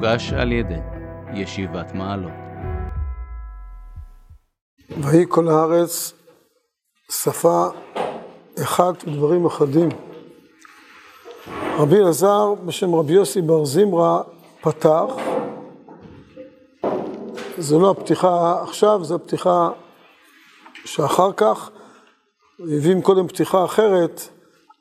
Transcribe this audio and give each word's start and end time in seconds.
מוגש 0.00 0.32
על 0.32 0.52
ידי 0.52 0.80
ישיבת 1.34 1.94
מעלות. 1.94 2.32
ויהי 5.00 5.24
כל 5.28 5.48
הארץ 5.48 6.12
שפה 7.10 7.66
אחת 8.62 9.04
ודברים 9.08 9.46
אחדים. 9.46 9.88
רבי 11.78 11.96
אלעזר 11.96 12.54
בשם 12.66 12.94
רבי 12.94 13.12
יוסי 13.12 13.42
בר 13.42 13.64
זמרה 13.64 14.22
פתח, 14.60 15.04
זו 17.58 17.80
לא 17.80 17.90
הפתיחה 17.90 18.62
עכשיו, 18.62 19.04
זו 19.04 19.14
הפתיחה 19.14 19.70
שאחר 20.84 21.32
כך, 21.32 21.70
הביאים 22.60 23.02
קודם 23.02 23.28
פתיחה 23.28 23.64
אחרת, 23.64 24.20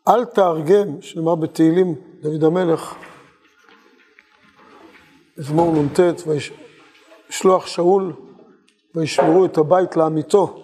אל 0.07 0.25
תארגם, 0.25 1.01
שנאמר 1.01 1.35
בתהילים 1.35 1.95
דוד 2.21 2.43
המלך, 2.43 2.95
מזמור 5.39 5.73
נ"ט, 5.73 5.99
וישלוח 7.29 7.67
שאול 7.67 8.13
וישמרו 8.95 9.45
את 9.45 9.57
הבית 9.57 9.98
לעמיתו. 9.98 10.63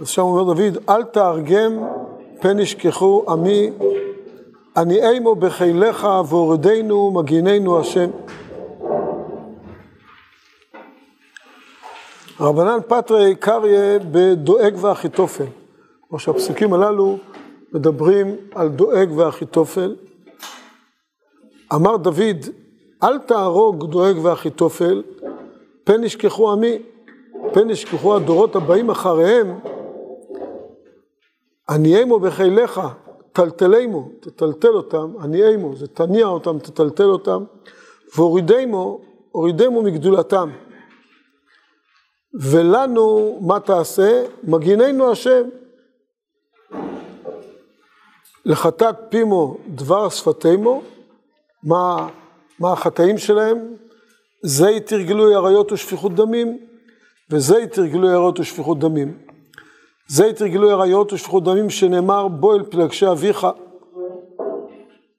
אז 0.00 0.08
שם 0.08 0.22
אומר 0.22 0.54
דוד, 0.54 0.78
אל 0.88 1.04
תארגם 1.04 1.72
פן 2.40 2.58
ישכחו 2.58 3.24
עמי, 3.28 3.70
אני 4.76 5.08
אימו 5.08 5.34
בחיליך 5.34 6.06
והורדנו 6.28 7.10
מגיננו 7.10 7.80
השם. 7.80 8.10
רבנן 12.40 12.78
פטרי 12.88 13.34
קריה 13.34 13.98
בדואג 13.98 14.74
ואחיתופל. 14.80 15.46
כמו 16.08 16.18
שהפסוקים 16.18 16.72
הללו 16.72 17.18
מדברים 17.72 18.36
על 18.54 18.68
דואג 18.68 19.08
ואחיתופל. 19.16 19.96
אמר 21.74 21.96
דוד, 21.96 22.46
אל 23.02 23.18
תהרוג 23.18 23.90
דואג 23.90 24.16
ואחיתופל, 24.22 25.02
פן 25.84 26.04
ישכחו 26.04 26.52
עמי, 26.52 26.78
פן 27.52 27.70
ישכחו 27.70 28.16
הדורות 28.16 28.56
הבאים 28.56 28.90
אחריהם, 28.90 29.58
עניימו 31.68 32.20
בחיליך, 32.20 32.80
טלטלימו, 33.32 34.08
תטלטל 34.20 34.68
אותם, 34.68 35.12
עניימו, 35.22 35.76
זה 35.76 35.88
תניע 35.88 36.26
אותם, 36.26 36.58
תטלטל 36.58 37.04
אותם, 37.04 37.44
והורידימו, 38.16 39.00
הורידימו 39.30 39.82
מגדולתם. 39.82 40.50
ולנו 42.40 43.38
מה 43.40 43.60
תעשה? 43.60 44.24
מגיננו 44.42 45.10
השם. 45.10 45.42
לחטאת 48.44 48.96
פימו 49.08 49.56
דבר 49.68 50.08
שפתימו, 50.08 50.82
מה, 51.62 52.08
מה 52.60 52.72
החטאים 52.72 53.18
שלהם? 53.18 53.74
זה 54.42 54.70
יתר 54.70 55.00
גילוי 55.00 55.34
עריות 55.34 55.72
ושפיכות 55.72 56.14
דמים, 56.14 56.58
וזה 57.30 57.58
יתר 57.58 57.86
גילוי 57.86 58.12
עריות 58.12 58.40
ושפיכות 58.40 58.78
דמים. 58.78 59.18
זה 60.08 60.26
יתר 60.26 60.46
גילוי 60.46 60.72
עריות 60.72 61.12
ושפיכות 61.12 61.44
דמים 61.44 61.70
שנאמר 61.70 62.28
בוא 62.28 62.54
אל 62.54 62.62
פלגשי 62.62 63.10
אביך, 63.10 63.46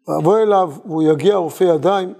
ואבוא 0.08 0.38
אליו 0.38 0.74
והוא 0.86 1.04
יגיע 1.04 1.36
רופא 1.36 1.64
ידיים, 1.64 2.14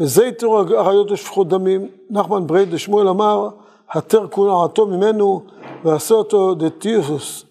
וזה 0.00 0.24
יתר 0.24 0.46
עריות 0.78 1.10
ושפיכות 1.10 1.48
דמים. 1.48 1.88
נחמן 2.10 2.46
ברייד 2.46 2.74
דשמואל 2.74 3.08
אמר 3.08 3.48
התר 3.90 4.26
כולעתו 4.30 4.86
ממנו 4.86 5.42
ועשה 5.84 6.14
אותו 6.14 6.54
דתיוס. 6.54 7.44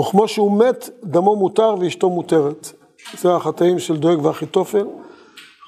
וכמו 0.00 0.28
שהוא 0.28 0.58
מת, 0.58 0.90
דמו 1.04 1.36
מותר 1.36 1.74
ואשתו 1.80 2.10
מותרת. 2.10 2.72
זה 3.18 3.34
החטאים 3.34 3.78
של 3.78 3.96
דואג 3.96 4.24
ואחיתופל. 4.24 4.86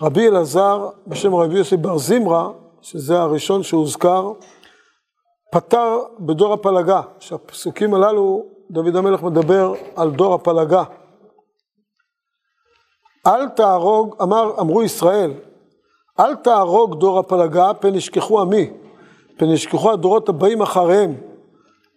רבי 0.02 0.28
אלעזר, 0.28 0.89
בשם 1.06 1.34
רבי 1.34 1.59
יוסי 1.59 1.76
בר 1.76 1.98
זמרה, 1.98 2.50
שזה 2.82 3.20
הראשון 3.20 3.62
שהוזכר, 3.62 4.32
פתר 5.53 5.98
בדור 6.20 6.53
הפלגה, 6.53 7.00
שהפסוקים 7.19 7.94
הללו, 7.94 8.44
דוד 8.70 8.97
המלך 8.97 9.22
מדבר 9.22 9.72
על 9.97 10.10
דור 10.10 10.34
הפלגה. 10.34 10.82
אל 13.26 13.48
תהרוג, 13.48 14.15
אמר, 14.22 14.60
אמרו 14.60 14.82
ישראל, 14.82 15.32
אל 16.20 16.34
תהרוג 16.34 17.00
דור 17.00 17.19
הפלגה, 17.19 17.75
פן 17.75 17.94
ישכחו 17.94 18.41
עמי. 18.41 18.70
פן 19.38 19.47
ישכחו 19.47 19.93
הדורות 19.93 20.28
הבאים 20.28 20.62
אחריהם. 20.62 21.15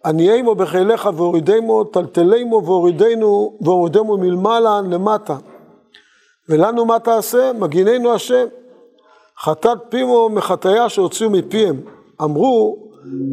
עניימו 0.04 0.54
בחיליך 0.54 1.08
והורידימו, 1.16 1.84
טלטלימו 1.84 2.62
והורידנו, 2.64 3.58
והורידמו 3.60 4.16
מלמעלה 4.16 4.80
למטה. 4.80 5.36
ולנו 6.50 6.84
מה 6.84 6.98
תעשה? 6.98 7.52
מגיננו 7.52 8.14
השם. 8.14 8.46
חטאת 9.40 9.78
פימו 9.88 10.28
מחטאיה 10.28 10.88
שהוציאו 10.88 11.30
מפיהם. 11.30 11.80
אמרו, 12.22 12.88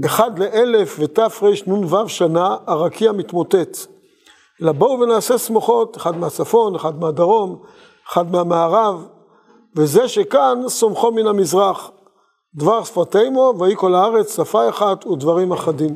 אחד 0.06 0.40
לאלף 0.40 0.98
ותרנ"ו 1.00 2.10
שנה, 2.10 2.58
הרקיע 2.68 3.12
מתמוטט. 3.12 3.78
אלא 4.62 4.72
בואו 4.72 5.00
ונעשה 5.00 5.38
סמוכות, 5.38 5.98
אחד 5.98 6.18
מהצפון, 6.18 6.76
אחד 6.76 7.00
מהדרום, 7.00 7.64
אחד 8.10 8.32
מהמערב, 8.32 9.08
וזה 9.76 10.08
שכאן 10.08 10.62
סומכו 10.68 11.12
מן 11.12 11.28
המזרח. 11.28 11.92
דבר 12.56 12.84
שפתימו, 12.84 13.54
ויהי 13.60 13.76
כל 13.76 13.96
הארץ 13.96 14.36
שפה 14.36 14.70
אחת 14.70 15.06
ודברים 15.06 15.52
אחדים. 15.52 15.96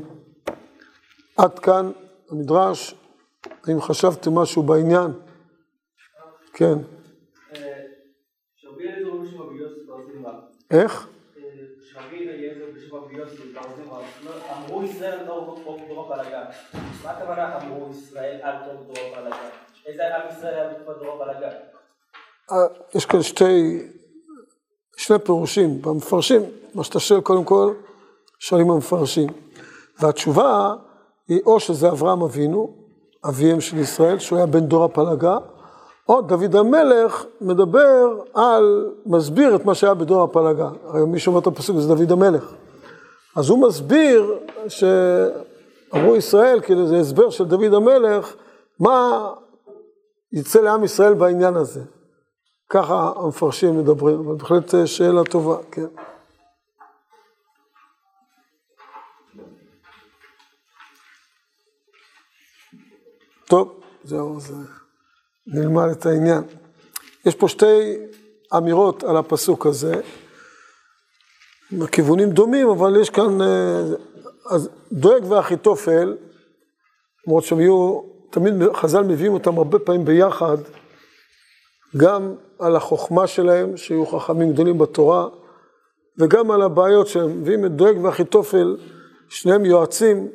עד 1.38 1.60
כאן 1.60 1.92
המדרש, 2.32 2.96
האם 3.68 3.82
חשבתם 3.82 4.36
משהו 4.36 4.64
בעניין? 4.64 5.12
כן. 6.54 6.78
איך? 10.72 11.08
אמרו 14.58 14.84
ישראל 14.84 15.26
דור 15.26 16.12
הפלגה. 16.14 16.44
מה 17.04 17.12
הכוונה 17.12 17.62
אמרו 17.62 17.92
ישראל 17.92 18.40
אל 18.44 18.56
תור 18.66 18.84
דור 18.84 19.06
הפלגה? 19.12 19.36
איזה 19.86 20.16
עם 20.16 20.22
ישראל 20.32 20.54
היה 20.54 20.70
בתקופת 20.70 20.98
דור 21.00 21.24
הפלגה? 21.24 21.50
יש 22.96 23.06
כאן 23.06 23.22
שתי 23.22 23.80
שני 24.98 25.20
פירושים, 25.20 25.82
במפרשים, 25.82 26.42
מה 26.74 26.84
שאתה 26.84 27.00
שואל 27.00 27.22
קודם 27.22 27.44
כל, 27.44 27.74
שואלים 28.40 28.72
המפרשים. 28.72 29.30
והתשובה 30.00 30.74
היא 31.28 31.42
או 31.46 31.60
שזה 31.60 31.90
אברהם 31.90 32.22
אבינו, 32.22 32.76
אביהם 33.30 33.62
של 33.62 33.78
ישראל, 33.78 34.20
שהוא 34.20 34.38
היה 34.38 34.46
בן 34.46 34.66
דור 34.66 34.84
הפלגה, 34.84 35.38
או 36.12 36.22
דוד 36.22 36.56
המלך 36.56 37.26
מדבר 37.42 38.22
על, 38.34 38.92
מסביר 39.06 39.56
את 39.56 39.66
מה 39.66 39.76
שהיה 39.76 39.94
בדור 39.94 40.24
הפלגה. 40.24 40.70
הרי 40.84 41.06
מי 41.06 41.20
שאומר 41.20 41.40
את 41.40 41.48
הפסוק 41.48 41.78
זה 41.80 41.96
דוד 41.96 42.12
המלך. 42.12 42.54
אז 43.36 43.50
הוא 43.50 43.68
מסביר 43.68 44.40
שאמרו 44.68 46.16
ישראל, 46.16 46.62
כאילו 46.62 46.88
זה 46.88 46.98
הסבר 46.98 47.30
של 47.30 47.46
דוד 47.46 47.74
המלך, 47.74 48.36
מה 48.80 49.30
יצא 50.32 50.62
לעם 50.62 50.84
ישראל 50.84 51.14
בעניין 51.14 51.56
הזה. 51.56 51.82
ככה 52.70 53.12
המפרשים 53.16 53.80
מדברים, 53.80 54.20
אבל 54.20 54.36
בהחלט 54.36 54.74
שאלה 54.86 55.24
טובה, 55.24 55.58
כן. 55.72 55.88
טוב, 63.48 63.80
זהו, 64.04 64.40
זה... 64.40 64.81
נלמד 65.52 65.90
את 65.92 66.06
העניין. 66.06 66.42
יש 67.26 67.36
פה 67.36 67.48
שתי 67.48 67.98
אמירות 68.58 69.04
על 69.04 69.18
הפסוק 69.18 69.66
הזה, 69.66 70.02
הכיוונים 71.82 72.30
דומים, 72.30 72.70
אבל 72.70 73.02
יש 73.02 73.10
כאן, 73.10 73.42
אה, 73.42 73.84
אז 74.52 74.70
דואג 74.92 75.24
ואחיתופל, 75.30 76.18
למרות 77.28 77.44
שהם 77.44 77.60
יהיו, 77.60 78.02
תמיד 78.30 78.54
חז"ל 78.74 79.04
מביאים 79.04 79.34
אותם 79.34 79.58
הרבה 79.58 79.80
פעמים 79.80 80.06
ביחד, 80.06 80.58
גם 81.98 82.36
על 82.60 82.76
החוכמה 82.76 83.28
שלהם, 83.28 83.78
שהיו 83.78 84.06
חכמים 84.06 84.54
גדולים 84.54 84.78
בתורה, 84.78 85.28
וגם 86.20 86.52
על 86.52 86.62
הבעיות 86.62 87.08
שהם 87.08 87.42
מביאים 87.42 87.66
את 87.66 87.72
דואג 87.72 88.04
ואחיתופל, 88.04 88.78
שניהם 89.30 89.66
יועצים, 89.66 90.28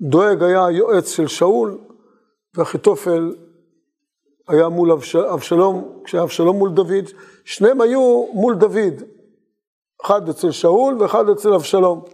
דואג 0.00 0.42
היה 0.42 0.66
היועץ 0.66 1.10
של 1.10 1.26
שאול, 1.26 1.78
ואחיתופל 2.54 3.34
היה 4.48 4.68
מול 4.68 4.92
אבשלום, 5.32 6.02
כשאבשלום 6.04 6.56
מול 6.56 6.70
דוד, 6.70 7.04
שניהם 7.44 7.80
היו 7.80 8.26
מול 8.32 8.54
דוד, 8.54 9.02
אחד 10.04 10.28
אצל 10.28 10.50
שאול 10.50 11.02
ואחד 11.02 11.28
אצל 11.28 11.54
אבשלום. 11.54 12.04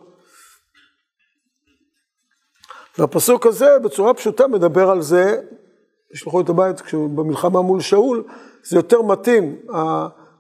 והפסוק 2.99 3.47
הזה 3.47 3.79
בצורה 3.85 4.15
פשוטה 4.15 4.47
מדבר 4.47 4.91
על 4.91 5.03
זה, 5.03 5.43
ישלחו 6.15 6.41
את 6.41 6.49
הבית 6.49 6.83
במלחמה 6.93 7.63
מול 7.63 7.81
שאול, 7.81 8.25
זה 8.65 8.77
יותר 8.77 9.03
מתאים, 9.03 9.57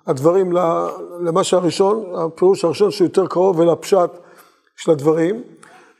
הדברים 0.06 0.53
למה 1.21 1.44
שהראשון, 1.44 2.15
הפירוש 2.15 2.65
הראשון 2.65 2.91
שהוא 2.91 3.06
יותר 3.06 3.27
קרוב 3.27 3.61
אל 3.61 3.69
הפשט 3.69 4.11
של 4.77 4.91
הדברים. 4.91 5.43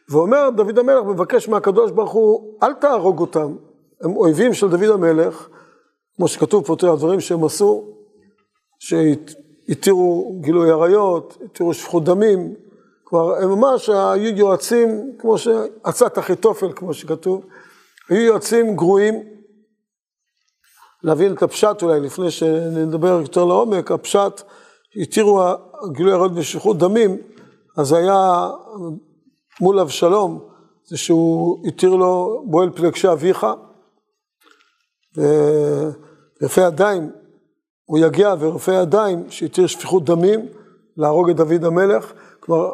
ואומר 0.09 0.50
דוד 0.56 0.79
המלך 0.79 1.05
מבקש 1.05 1.49
מהקדוש 1.49 1.91
ברוך 1.91 2.12
הוא, 2.12 2.59
אל 2.62 2.73
תהרוג 2.73 3.21
אותם, 3.21 3.56
הם 4.00 4.17
אויבים 4.17 4.55
של 4.55 4.69
דוד 4.69 4.91
המלך, 4.91 5.49
כמו 6.17 6.29
שכתוב 6.29 6.64
פה, 6.67 6.76
תראה, 6.76 6.93
הדברים 6.93 7.20
שהם 7.20 7.44
עשו, 7.44 7.85
התירו 9.69 10.38
גילוי 10.41 10.70
עריות, 10.70 11.38
התירו 11.44 11.75
שפיכות 11.75 12.05
דמים, 12.05 12.55
כלומר, 13.05 13.35
הם 13.35 13.50
ממש 13.50 13.88
היו 13.88 14.37
יועצים, 14.37 15.12
כמו 15.19 15.38
שעצת 15.38 16.19
אחיתופל, 16.19 16.73
כמו 16.73 16.94
שכתוב, 16.94 17.44
היו 18.09 18.20
יועצים 18.20 18.76
גרועים. 18.76 19.14
להבין 21.03 21.35
את 21.35 21.43
הפשט 21.43 21.82
אולי, 21.82 22.00
לפני 22.00 22.31
שנדבר 22.31 23.20
יותר 23.20 23.44
לעומק, 23.44 23.93
הפשט, 23.93 24.43
התירו 24.97 25.43
גילוי 25.93 26.12
עריות 26.12 26.32
ושפיכות 26.35 26.79
דמים, 26.79 27.17
אז 27.76 27.93
היה 27.93 28.50
מול 29.61 29.79
אבשלום, 29.79 30.41
זה 30.85 30.97
שהוא 30.97 31.67
התיר 31.69 31.91
לו 31.91 32.44
בועל 32.47 32.70
פלגשי 32.70 33.08
אביך, 33.08 33.47
ויפה 35.17 36.61
ידיים, 36.61 37.11
הוא 37.85 37.99
יגיע 37.99 38.35
ורופא 38.38 38.70
ידיים 38.70 39.31
שהתיר 39.31 39.67
שפיכות 39.67 40.05
דמים, 40.05 40.47
להרוג 40.97 41.31
את 41.31 41.37
דוד 41.37 41.64
המלך, 41.64 42.12
כלומר 42.41 42.73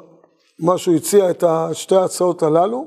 מה 0.61 0.79
שהוא 0.79 0.95
הציע 0.95 1.31
את 1.31 1.45
שתי 1.73 1.97
ההצעות 1.97 2.43
הללו. 2.43 2.87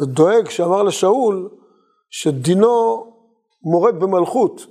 ודואג 0.00 0.48
שאמר 0.48 0.82
לשאול 0.82 1.50
שדינו 2.10 3.06
מורד 3.62 4.00
במלכות, 4.00 4.66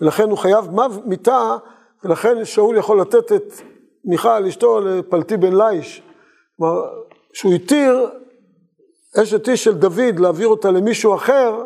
ולכן 0.00 0.30
הוא 0.30 0.38
חייב 0.38 0.68
מיתה, 1.04 1.56
ולכן 2.04 2.44
שאול 2.44 2.76
יכול 2.76 3.00
לתת 3.00 3.32
את 3.32 3.52
מיכל 4.04 4.44
אשתו 4.44 4.80
לפלטי 4.80 5.36
בן 5.36 5.56
ליש. 5.56 6.02
כלומר, 6.56 6.82
שהוא 7.32 7.52
התיר 7.52 8.10
אשת 9.16 9.48
איש 9.48 9.64
של 9.64 9.74
דוד 9.74 10.18
להעביר 10.18 10.48
אותה 10.48 10.70
למישהו 10.70 11.14
אחר, 11.14 11.64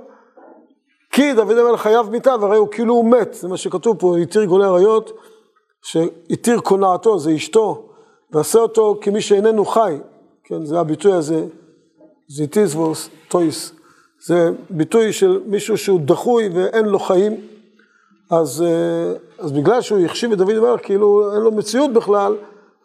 כי 1.10 1.34
דוד 1.34 1.58
המלך 1.58 1.80
חייב 1.80 2.10
מיתה, 2.10 2.34
והרי 2.40 2.56
הוא 2.56 2.68
כאילו 2.70 2.94
הוא 2.94 3.04
מת, 3.04 3.34
זה 3.34 3.48
מה 3.48 3.56
שכתוב 3.56 3.96
פה, 3.98 4.18
התיר 4.18 4.44
גולי 4.44 4.64
עריות, 4.64 5.12
שהתיר 5.82 6.60
קונעתו, 6.60 7.18
זה 7.18 7.34
אשתו, 7.34 7.88
ועשה 8.32 8.58
אותו 8.58 8.98
כמי 9.00 9.20
שאיננו 9.20 9.64
חי, 9.64 9.98
כן, 10.44 10.64
זה 10.64 10.80
הביטוי 10.80 11.12
הזה, 11.12 11.44
זיטיזבוס 12.28 13.08
טויס, 13.28 13.72
זה 14.24 14.50
ביטוי 14.70 15.12
של 15.12 15.40
מישהו 15.46 15.78
שהוא 15.78 16.00
דחוי 16.04 16.48
ואין 16.48 16.84
לו 16.84 16.98
חיים, 16.98 17.40
אז, 18.30 18.62
אה, 18.62 19.14
אז 19.38 19.52
בגלל 19.52 19.80
שהוא 19.80 20.04
החשיב 20.04 20.32
את 20.32 20.38
דוד 20.38 20.56
המלך 20.56 20.80
כאילו 20.82 21.34
אין 21.34 21.42
לו 21.42 21.52
מציאות 21.52 21.92
בכלל, 21.92 22.36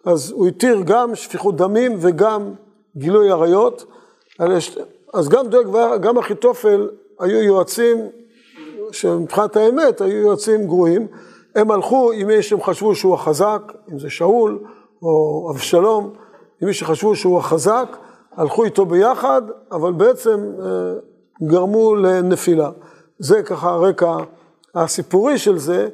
אז 0.05 0.31
הוא 0.31 0.47
התיר 0.47 0.81
גם 0.85 1.15
שפיכות 1.15 1.55
דמים 1.55 1.97
וגם 2.01 2.53
גילוי 2.97 3.31
עריות, 3.31 3.85
אז 5.13 5.29
גם 5.29 5.47
דואג 5.47 5.67
וגם 5.67 6.17
אחיתופל 6.17 6.89
היו 7.19 7.43
יועצים 7.43 7.97
שמבחינת 8.91 9.55
האמת 9.55 10.01
היו 10.01 10.17
יועצים 10.17 10.67
גרועים, 10.67 11.07
הם 11.55 11.71
הלכו 11.71 12.11
עם 12.11 12.27
מי 12.27 12.41
שהם 12.41 12.61
חשבו 12.63 12.95
שהוא 12.95 13.13
החזק, 13.13 13.61
אם 13.91 13.99
זה 13.99 14.09
שאול 14.09 14.59
או 15.01 15.47
אבשלום, 15.51 16.13
עם 16.61 16.67
מי 16.67 16.73
שחשבו 16.73 17.15
שהוא 17.15 17.39
החזק, 17.39 17.97
הלכו 18.31 18.63
איתו 18.63 18.85
ביחד, 18.85 19.41
אבל 19.71 19.93
בעצם 19.93 20.51
אה, 20.61 20.93
גרמו 21.47 21.95
לנפילה. 21.95 22.69
זה 23.19 23.43
ככה 23.43 23.69
הרקע 23.69 24.17
הסיפורי 24.75 25.37
של 25.37 25.57
זה, 25.57 25.89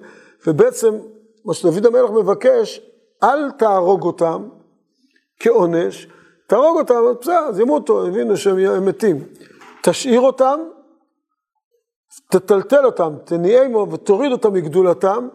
ובעצם 0.48 0.94
מה 1.46 1.54
שדוד 1.54 1.86
המלך 1.86 2.10
מבקש, 2.10 2.82
אל 3.24 3.52
תהרוג 3.52 4.04
אותם 4.04 4.44
כעונש, 5.40 6.08
תהרוג 6.48 6.78
אותם, 6.80 6.96
בסדר, 7.22 7.46
אז 7.50 7.60
ימותו, 7.60 8.08
הבינו 8.08 8.38
שהם 8.38 8.86
מתים. 8.86 9.24
תשאיר 9.84 10.22
אותם, 10.22 10.60
תטלטל 12.32 12.86
אותם, 12.86 13.14
תניעמו 13.24 13.88
ותוריד 13.92 14.32
אותם 14.32 14.54
מגדולתם, 14.54 15.28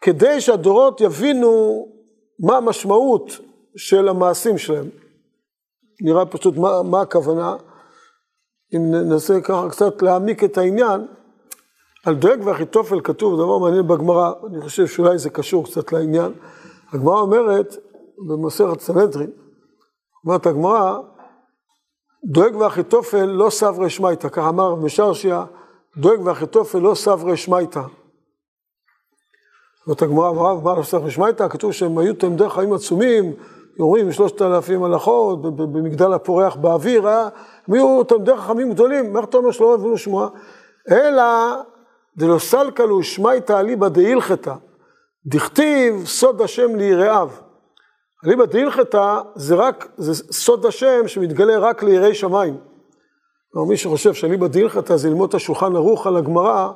כדי 0.00 0.40
שהדורות 0.40 1.00
יבינו 1.00 1.86
מה 2.40 2.56
המשמעות 2.56 3.30
של 3.76 4.08
המעשים 4.08 4.58
שלהם. 4.58 4.88
נראה 6.00 6.26
פשוט 6.26 6.56
מה, 6.56 6.82
מה 6.82 7.00
הכוונה. 7.00 7.56
אם 8.76 8.90
ננסה 8.90 9.40
ככה 9.40 9.70
קצת 9.70 10.02
להעמיק 10.02 10.44
את 10.44 10.58
העניין, 10.58 11.06
על 12.06 12.14
דואג 12.14 12.40
ואחיתופל 12.44 13.00
כתוב 13.04 13.34
דבר 13.34 13.58
מעניין 13.58 13.86
בגמרא, 13.86 14.32
אני 14.46 14.60
חושב 14.60 14.86
שאולי 14.86 15.18
זה 15.18 15.30
קשור 15.30 15.64
קצת 15.64 15.92
לעניין. 15.92 16.32
הגמרא 16.92 17.20
אומרת, 17.20 17.76
במסכת 18.28 18.80
סנהדרין, 18.80 19.30
אומרת 20.26 20.46
הגמרא, 20.46 20.98
דואג 22.24 22.56
ואחיתופל 22.56 23.24
לא 23.24 23.50
סברי 23.50 23.90
שמייתא, 23.90 24.28
כך 24.28 24.42
אמר 24.48 24.74
משרשיה, 24.74 25.44
דואג 25.96 26.20
ואחיתופל 26.26 26.78
לא 26.78 26.94
סברי 26.94 27.36
שמייתא. 27.36 27.80
זאת 29.86 30.02
הגמרא 30.02 30.30
אמרה, 30.30 30.54
מה 30.54 30.74
לא 30.78 30.82
סברי 30.82 31.10
שמייתא? 31.10 31.48
כתוב 31.48 31.72
שהם 31.72 31.98
היו 31.98 32.14
תלמידי 32.14 32.48
חיים 32.48 32.72
עצומים, 32.72 33.32
יורים 33.78 34.12
שלושת 34.12 34.42
אלפים 34.42 34.84
הלכות, 34.84 35.42
במגדל 35.42 36.12
הפורח 36.12 36.56
באוויר, 36.56 37.08
היה, 37.08 37.28
הם 37.68 37.74
היו 37.74 38.04
תלמידי 38.04 38.36
חכמים 38.36 38.72
גדולים, 38.72 39.16
איך 39.16 39.24
אתה 39.24 39.36
אומר 39.36 39.50
שלא 39.50 39.66
אוהבים 39.66 39.92
לשמוע? 39.92 40.28
אלא 40.90 41.24
דלא 42.16 42.38
סלקא 42.38 42.84
שמייתא 43.02 43.60
אליבא 43.60 43.88
דהילכתא, 43.88 44.54
דכתיב 45.26 46.06
סוד 46.06 46.42
השם 46.42 46.76
ליראיו. 46.76 47.30
אליבא 48.24 48.44
דהילכתא 48.44 49.20
זה 49.34 49.54
רק, 49.54 49.88
זה 49.96 50.14
סוד 50.32 50.66
השם 50.66 51.08
שמתגלה 51.08 51.58
רק 51.58 51.82
ליראי 51.82 52.14
שמיים. 52.14 52.56
כלומר, 53.52 53.68
מי 53.68 53.76
שחושב 53.76 54.14
שאליבא 54.14 54.46
דהילכתא 54.46 54.96
זה 54.96 55.08
ללמוד 55.08 55.28
את 55.28 55.34
השולחן 55.34 55.76
ערוך 55.76 56.06
על 56.06 56.16
הגמרא, 56.16 56.72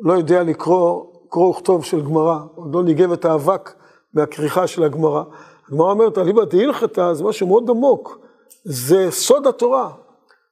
לא 0.00 0.12
יודע 0.12 0.42
לקרוא 0.42 1.04
קרוא 1.30 1.50
וכתוב 1.50 1.84
של 1.84 2.00
גמרא, 2.00 2.38
עוד 2.54 2.74
לא 2.74 2.82
ניגב 2.82 3.12
את 3.12 3.24
האבק 3.24 3.74
מהכריכה 4.14 4.66
של 4.66 4.84
הגמרא. 4.84 5.22
הגמרא 5.68 5.90
אומרת, 5.90 6.18
אליבא 6.18 6.44
דהילכתא 6.44 7.12
זה 7.12 7.24
משהו 7.24 7.46
מאוד 7.46 7.70
עמוק, 7.70 8.18
זה 8.64 9.10
סוד 9.10 9.46
התורה. 9.46 9.90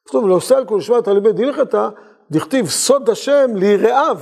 כתוב, 0.05 0.29
לא 0.29 0.35
עושה 0.35 0.57
על 0.57 0.65
כל 0.65 0.81
שבט 0.81 1.09
אליבא 1.09 1.31
דהילכתא, 1.31 1.89
דכתיב 2.31 2.67
סוד 2.67 3.11
השם 3.11 3.51
ליראיו. 3.55 4.19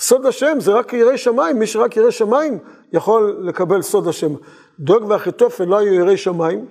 סוד 0.00 0.26
השם 0.26 0.56
זה 0.60 0.72
רק 0.72 0.92
יראי 0.92 1.18
שמיים, 1.18 1.58
מי 1.58 1.66
שרק 1.66 1.96
ירא 1.96 2.10
שמיים 2.10 2.58
יכול 2.92 3.38
לקבל 3.42 3.82
סוד 3.82 4.08
השם. 4.08 4.32
דואג 4.80 5.04
ואחיתופל 5.08 5.64
לא 5.64 5.78
היו 5.78 5.94
יראי 5.94 6.16
שמיים, 6.16 6.66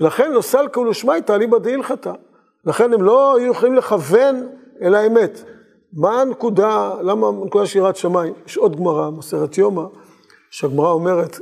ולכן 0.00 0.32
לא 0.32 0.40
סלקא 0.40 0.80
ולשמייתא 0.80 1.32
אליבא 1.32 1.58
דהילכתא. 1.58 2.12
לכן 2.64 2.92
הם 2.92 3.02
לא 3.02 3.36
היו 3.36 3.52
יכולים 3.52 3.74
לכוון 3.74 4.48
אל 4.82 4.94
האמת. 4.94 5.44
מה 5.92 6.20
הנקודה, 6.20 6.94
למה 7.02 7.28
הנקודה 7.28 7.66
של 7.66 7.78
יראת 7.78 7.96
שמיים? 7.96 8.32
יש 8.46 8.56
עוד 8.56 8.76
גמרא, 8.76 9.10
מסרת 9.10 9.58
יומא, 9.58 9.84
שהגמרא 10.50 10.90
אומרת, 10.90 11.40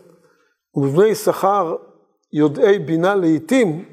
ובבני 0.74 1.06
יששכר 1.06 1.76
יודעי 2.32 2.78
בינה 2.78 3.14
לעיתים, 3.14 3.84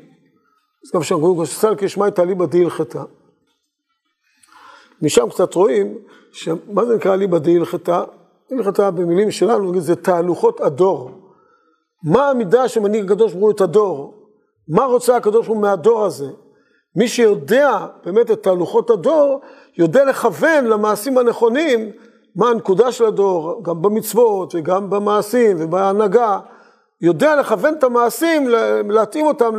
אז 0.86 0.92
גם 0.96 1.04
שם 1.04 1.20
קוראים 1.20 1.46
סלקא 1.46 1.88
שמייתא 1.88 2.22
אליבא 2.22 2.46
דהילכתא. 2.46 3.04
משם 5.02 5.30
קצת 5.30 5.54
רואים, 5.54 5.98
מה 6.68 6.86
זה 6.86 6.96
נקרא 6.96 7.14
אליבא 7.14 7.38
דהילכתא? 7.38 8.04
הלכתה 8.58 8.92
במילים 8.92 9.32
שלנו, 9.32 9.82
זה 9.82 9.96
תהלוכות 9.96 10.62
הדור. 10.62 11.12
מה 12.04 12.30
המידה 12.30 12.68
שמנהיג 12.68 13.06
הקדוש 13.06 13.34
ברוך 13.34 13.44
הוא 13.44 13.52
את 13.52 13.62
הדור? 13.62 14.14
מה 14.68 14.86
רוצה 14.86 15.16
הקדוש 15.16 15.48
ברוך 15.48 15.58
הוא 15.58 15.62
מהדור 15.62 16.06
הזה? 16.06 16.28
מי 16.96 17.08
שיודע 17.08 17.86
באמת 18.06 18.32
את 18.32 18.44
תהלוכות 18.44 18.90
הדור, 18.90 19.40
יודע 19.78 20.06
לכוון 20.06 20.66
למעשים 20.66 21.18
הנכונים, 21.18 21.92
מה 22.36 22.50
הנקודה 22.50 22.92
של 22.92 23.06
הדור, 23.06 23.62
גם 23.64 23.82
במצוות 23.82 24.56
וגם 24.56 24.90
במעשים 24.90 25.58
ובהנהגה, 25.60 26.40
יודע 27.02 27.36
לכוון 27.36 27.74
את 27.74 27.84
המעשים, 27.84 28.50
להתאים 28.90 29.26
אותם 29.26 29.56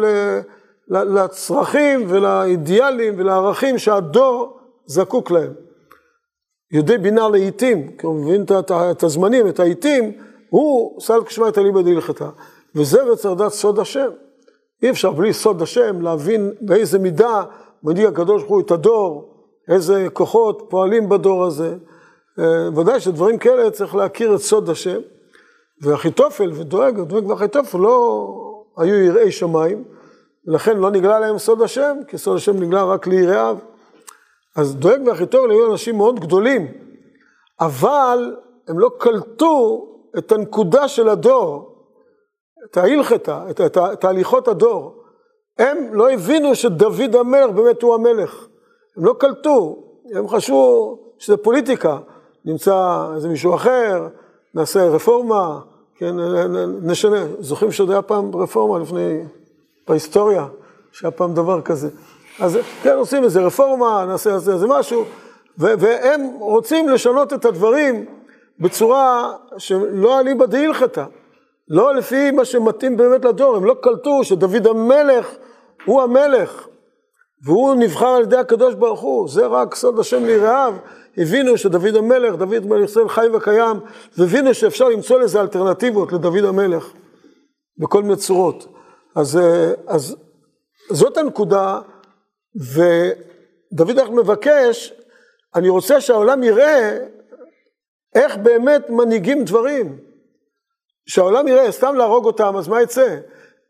לצרכים 0.89 2.05
ולאידיאלים 2.09 3.15
ולערכים 3.17 3.79
שהדור 3.79 4.59
זקוק 4.87 5.31
להם. 5.31 5.53
יודע 6.75 6.99
בינה 6.99 7.29
לעיתים, 7.29 7.91
כי 7.99 8.07
הוא 8.07 8.15
מבין 8.15 8.45
את 8.71 9.03
הזמנים, 9.03 9.49
את 9.49 9.61
העיתים, 9.61 10.13
הוא 10.51 11.01
סל 11.01 11.25
כשמה 11.25 11.49
את 11.49 11.59
אליבא 11.59 11.83
דהלכתה. 11.83 12.29
וזה 12.75 12.99
לדעת 13.25 13.53
סוד 13.53 13.79
השם. 13.79 14.09
אי 14.83 14.91
אפשר 14.91 15.11
בלי 15.11 15.33
סוד 15.33 15.63
השם 15.63 16.01
להבין 16.01 16.53
באיזה 16.61 16.99
מידה 16.99 17.43
מנהיג 17.83 18.07
הקדוש 18.07 18.43
ברוך 18.43 18.53
הוא 18.53 18.61
את 18.61 18.71
הדור, 18.71 19.35
איזה 19.69 20.07
כוחות 20.13 20.67
פועלים 20.71 21.09
בדור 21.09 21.45
הזה. 21.45 21.77
אה, 22.39 22.69
ודאי 22.77 23.01
שדברים 23.01 23.39
כאלה 23.39 23.71
צריך 23.71 23.95
להכיר 23.95 24.35
את 24.35 24.41
סוד 24.41 24.71
השם. 24.71 25.01
ואחיתופל 25.83 26.51
ודואג, 26.55 27.01
דואג 27.01 27.27
ואחיתופל 27.27 27.79
לא 27.79 28.27
היו 28.77 28.95
יראי 28.95 29.33
שמיים, 29.33 29.85
ולכן 30.47 30.77
לא 30.77 30.91
נגלה 30.91 31.21
להם 31.21 31.39
סוד 31.39 31.63
השם, 31.63 31.97
כי 32.09 32.19
סוד 32.19 32.37
השם 32.37 32.63
נגלה 32.63 32.85
רק 32.85 33.07
ליראיו. 33.07 33.59
אז 34.57 34.77
דואג 34.77 35.07
ואחיתופל 35.07 35.51
היו 35.51 35.73
אנשים 35.73 35.97
מאוד 35.97 36.21
גדולים, 36.21 36.73
אבל 37.61 38.37
הם 38.69 38.79
לא 38.79 38.91
קלטו 38.99 39.87
את 40.19 40.33
הנקודה 40.33 40.89
של 40.89 41.09
הדור, 41.09 41.75
את 42.65 42.77
ההלכתה, 42.77 43.45
את 43.51 43.61
תהליכות 44.01 44.49
הדור. 44.49 45.05
הם 45.59 45.79
לא 45.93 46.11
הבינו 46.11 46.55
שדוד 46.55 47.17
המלך 47.17 47.51
באמת 47.51 47.83
הוא 47.83 47.95
המלך. 47.95 48.47
הם 48.97 49.05
לא 49.05 49.15
קלטו, 49.19 49.85
הם 50.15 50.29
חשבו 50.29 50.99
שזה 51.19 51.37
פוליטיקה. 51.37 51.99
נמצא 52.45 53.07
איזה 53.15 53.29
מישהו 53.29 53.55
אחר, 53.55 54.09
נעשה 54.55 54.89
רפורמה, 54.89 55.61
כן, 55.97 56.17
נשנה. 56.83 57.25
זוכרים 57.39 57.73
שעוד 57.73 57.91
היה 57.91 58.03
פעם 58.03 58.37
רפורמה 58.37 58.79
לפני, 58.79 59.25
בהיסטוריה, 59.89 60.47
שהיה 60.93 61.11
פעם 61.11 61.35
דבר 61.35 61.61
כזה. 61.61 61.89
אז 62.41 62.59
כן, 62.83 62.97
עושים 62.97 63.25
איזה 63.25 63.41
רפורמה, 63.41 64.05
נעשה 64.09 64.35
איזה 64.35 64.67
משהו, 64.67 65.05
והם 65.59 66.21
רוצים 66.41 66.89
לשנות 66.89 67.33
את 67.33 67.45
הדברים 67.45 68.07
בצורה 68.61 69.33
שלא 69.59 70.21
אליבא 70.21 70.47
דהילכתא, 70.47 71.05
לא 71.69 71.95
לפי 71.95 72.31
מה 72.31 72.45
שמתאים 72.45 72.97
באמת 72.97 73.25
לדור, 73.25 73.57
הם 73.57 73.65
לא 73.65 73.75
קלטו 73.81 74.25
שדוד 74.25 74.67
המלך 74.67 75.35
הוא 75.85 76.03
המלך, 76.03 76.67
והוא 77.45 77.75
נבחר 77.75 78.07
על 78.07 78.23
ידי 78.23 78.37
הקדוש 78.37 78.75
ברוך 78.75 79.01
הוא, 79.01 79.29
זה 79.29 79.47
רק 79.47 79.75
סוד 79.75 79.99
השם 79.99 80.25
ליראיו, 80.25 80.75
הבינו 81.19 81.59
שדוד 81.59 81.97
המלך, 81.97 82.35
דוד 82.35 82.67
מלך 82.67 82.91
ישראל 82.91 83.09
חי 83.09 83.27
וקיים, 83.33 83.77
והבינו 84.19 84.55
שאפשר 84.55 84.89
למצוא 84.89 85.21
לזה 85.21 85.41
אלטרנטיבות 85.41 86.13
לדוד 86.13 86.45
המלך, 86.45 86.93
בכל 87.79 88.03
מיני 88.03 88.17
צורות. 88.17 88.67
אז, 89.17 89.41
אז 89.87 90.17
זאת 90.91 91.17
הנקודה, 91.17 91.81
ודוד 92.57 93.99
המלך 93.99 94.11
מבקש, 94.11 94.93
אני 95.55 95.69
רוצה 95.69 96.01
שהעולם 96.01 96.43
יראה 96.43 96.99
איך 98.15 98.37
באמת 98.37 98.91
מנהיגים 98.91 99.45
דברים. 99.45 99.99
שהעולם 101.07 101.49
יראה, 101.49 101.73
סתם 101.73 101.95
להרוג 101.95 102.25
אותם, 102.25 102.57
אז 102.57 102.69
מה 102.69 102.83
יצא? 102.83 103.17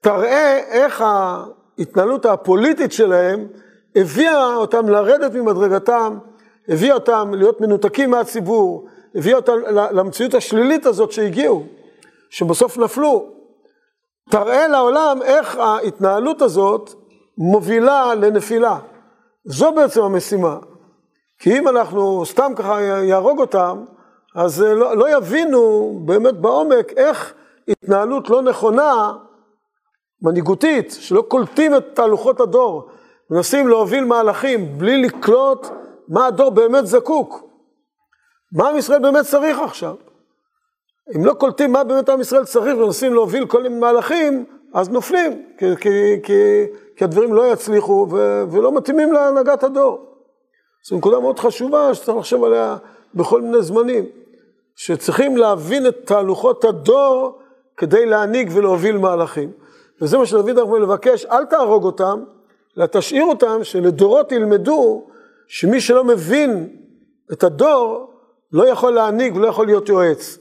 תראה 0.01 0.59
איך 0.59 1.05
ההתנהלות 1.07 2.27
הפוליטית 2.27 2.93
שלהם 2.93 3.49
הביאה 3.97 4.57
אותם 4.57 4.89
לרדת 4.89 5.35
ממדרגתם, 5.35 6.19
הביאה 6.69 6.95
אותם 6.95 7.31
להיות 7.35 7.61
מנותקים 7.61 8.11
מהציבור, 8.11 8.89
הביאה 9.15 9.37
אותם 9.37 9.53
למציאות 9.93 10.35
השלילית 10.35 10.87
הזאת 10.87 11.13
שהגיעו, 11.13 11.67
שבסוף 12.31 12.79
נפלו. 12.79 13.31
תראה 14.31 14.69
לעולם 14.69 15.23
איך 15.23 15.57
ההתנהלות 15.57 16.43
הזאת 16.43 16.91
מובילה 17.39 18.15
לנפילה. 18.15 18.79
זו 19.45 19.73
בעצם 19.73 20.03
המשימה. 20.03 20.59
כי 21.39 21.59
אם 21.59 21.69
אנחנו 21.69 22.27
סתם 22.27 22.53
ככה 22.57 22.81
יהרוג 22.81 23.41
אותם, 23.41 23.85
אז 24.35 24.61
לא, 24.63 24.97
לא 24.97 25.17
יבינו 25.17 25.93
באמת 26.05 26.35
בעומק 26.35 26.93
איך 26.97 27.35
התנהלות 27.69 28.31
לא 28.31 28.43
נכונה, 28.43 29.13
מנהיגותית, 30.23 30.91
שלא 30.91 31.25
קולטים 31.29 31.77
את 31.77 31.85
תהלוכות 31.95 32.41
הדור, 32.41 32.89
מנסים 33.31 33.69
להוביל 33.69 34.05
מהלכים 34.05 34.79
בלי 34.79 35.03
לקלוט 35.03 35.67
מה 36.09 36.27
הדור 36.27 36.51
באמת 36.51 36.87
זקוק, 36.87 37.45
מה 38.53 38.69
עם 38.69 38.77
ישראל 38.77 39.03
באמת 39.03 39.25
צריך 39.25 39.59
עכשיו. 39.59 39.95
אם 41.17 41.25
לא 41.25 41.35
קולטים 41.35 41.73
מה 41.73 41.85
באמת 41.85 42.09
עם 42.09 42.21
ישראל 42.21 42.45
צריך 42.45 42.77
ומנסים 42.77 43.15
להוביל 43.15 43.47
כל 43.47 43.63
מיני 43.63 43.79
מהלכים, 43.79 44.45
אז 44.75 44.89
נופלים, 44.89 45.43
כי, 45.59 45.77
כי, 45.77 46.23
כי, 46.23 46.65
כי 46.97 47.05
הדברים 47.05 47.35
לא 47.35 47.53
יצליחו 47.53 48.07
ו, 48.11 48.45
ולא 48.51 48.73
מתאימים 48.73 49.13
להנהגת 49.13 49.63
הדור. 49.63 50.07
זו 50.89 50.97
נקודה 50.97 51.21
מאוד 51.21 51.39
חשובה 51.39 51.95
שצריך 51.95 52.19
לחשוב 52.19 52.45
עליה 52.45 52.77
בכל 53.15 53.43
מיני 53.43 53.63
זמנים. 53.63 54.05
שצריכים 54.77 55.37
להבין 55.37 55.87
את 55.87 55.97
תהלוכות 56.05 56.65
הדור 56.65 57.39
כדי 57.77 58.07
להנהיג 58.07 58.51
ולהוביל 58.53 58.97
מהלכים. 58.97 59.53
וזה 60.01 60.19
מה 60.19 60.27
שדוד 60.27 60.59
אנחנו 60.59 60.79
לבקש, 60.79 61.27
אל 61.27 61.45
תהרוג 61.45 61.85
אותם, 61.85 62.25
אלא 62.79 62.87
תשאיר 62.87 63.25
אותם, 63.25 63.59
שלדורות 63.63 64.33
ילמדו 64.33 65.07
שמי 65.49 65.81
שלא 65.81 66.05
מבין 66.05 66.77
את 67.33 67.45
הדור, 67.45 68.11
לא 68.53 68.69
יכול 68.69 68.93
להנהיג 68.93 69.37
ולא 69.37 69.47
יכול 69.47 69.67
להיות 69.67 69.89
יועץ. 69.89 70.39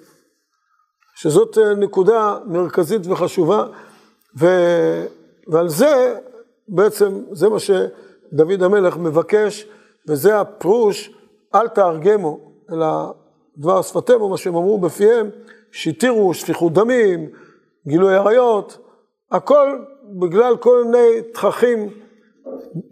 שזאת 1.16 1.58
אה, 1.58 1.76
נקודה 1.76 2.38
מרכזית 2.46 3.02
וחשובה, 3.08 3.66
ו... 4.40 4.48
ועל 5.48 5.70
זה 5.70 6.16
בעצם, 6.68 7.24
זה 7.32 7.50
מה 7.50 7.60
שדוד 7.60 8.64
המלך 8.64 8.98
מבקש, 8.98 9.68
וזה 10.08 10.40
הפרוש, 10.40 11.12
אל 11.56 11.68
תהרגמו, 11.68 12.40
אלא 12.72 12.88
דבר 13.58 13.82
שפתיהם, 13.82 14.22
או 14.22 14.30
מה 14.30 14.38
שהם 14.38 14.56
אמרו 14.56 14.78
בפיהם, 14.78 15.30
שהתירו 15.72 16.34
שפיכות 16.34 16.74
דמים, 16.74 17.30
גילוי 17.88 18.16
עריות, 18.16 18.78
הכל 19.32 19.80
בגלל 20.20 20.58
כל 20.58 20.84
מיני 20.84 21.22
תככים 21.34 21.90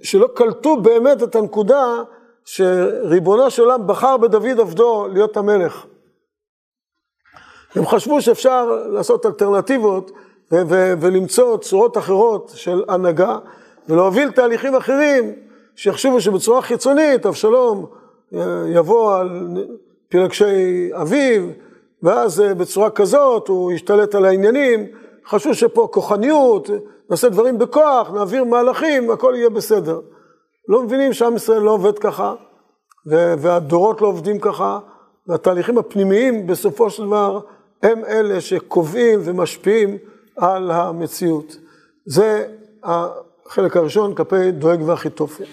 שלא 0.04 0.28
קלטו 0.36 0.82
באמת 0.82 1.24
את 1.24 1.36
הנקודה 1.36 2.04
שריבונו 2.46 3.50
של 3.50 3.62
עולם 3.62 3.88
בחר 3.88 4.18
בדוד 4.18 4.60
עבדו 4.60 5.08
להיות 5.14 5.38
המלך. 5.38 5.86
הם 7.76 7.86
חשבו 7.86 8.22
שאפשר 8.22 8.66
לעשות 8.88 9.26
אלטרנטיבות 9.26 10.12
ו- 10.52 10.68
ו- 10.70 10.94
ולמצוא 11.02 11.58
צורות 11.58 11.98
אחרות 11.98 12.52
של 12.56 12.84
הנהגה 12.88 13.38
ולהוביל 13.90 14.32
תהליכים 14.32 14.76
אחרים 14.76 15.34
שיחשבו 15.76 16.22
שבצורה 16.22 16.62
חיצונית 16.62 17.26
אבשלום 17.26 17.86
אה, 18.36 18.64
יבוא 18.68 19.16
על 19.16 19.58
פלגשי 20.10 20.90
אביו, 20.94 21.42
ואז 22.04 22.42
אה, 22.42 22.54
בצורה 22.54 22.90
כזאת 22.90 23.48
הוא 23.48 23.72
ישתלט 23.72 24.16
על 24.16 24.26
העניינים, 24.26 24.88
חשבו 25.28 25.54
שפה 25.54 25.88
כוחניות, 25.92 26.70
נעשה 27.10 27.30
דברים 27.30 27.58
בכוח, 27.58 28.12
נעביר 28.12 28.44
מהלכים, 28.44 29.12
הכל 29.12 29.34
יהיה 29.38 29.50
בסדר. 29.50 30.00
לא 30.68 30.84
מבינים 30.84 31.14
שעם 31.14 31.36
ישראל 31.36 31.62
לא 31.62 31.72
עובד 31.72 32.00
ככה, 32.00 32.34
והדורות 33.06 34.02
לא 34.02 34.08
עובדים 34.08 34.40
ככה, 34.40 34.80
והתהליכים 35.28 35.78
הפנימיים 35.78 36.48
בסופו 36.48 36.90
של 36.90 37.06
דבר 37.06 37.40
הם 37.84 38.06
אלה 38.06 38.42
שקובעים 38.42 39.20
ומשפיעים 39.24 39.98
על 40.38 40.72
המציאות. 40.72 41.58
זה 42.06 42.48
החלק 43.52 43.78
הראשון 43.78 44.16
כלפי 44.16 44.52
דואג 44.52 44.82
ואחיתופל. 44.86 45.44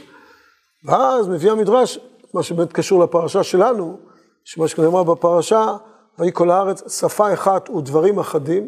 ואז 0.84 1.28
מביא 1.28 1.50
המדרש, 1.50 1.98
מה 2.34 2.42
שבאמת 2.42 2.72
קשור 2.72 3.02
לפרשה 3.02 3.42
שלנו, 3.42 3.96
שמה 4.44 4.68
שנאמר 4.68 5.02
בפרשה, 5.02 5.76
ויהי 6.18 6.30
כל 6.32 6.50
הארץ 6.50 6.98
שפה 7.00 7.32
אחת 7.32 7.70
ודברים 7.70 8.18
אחדים, 8.18 8.66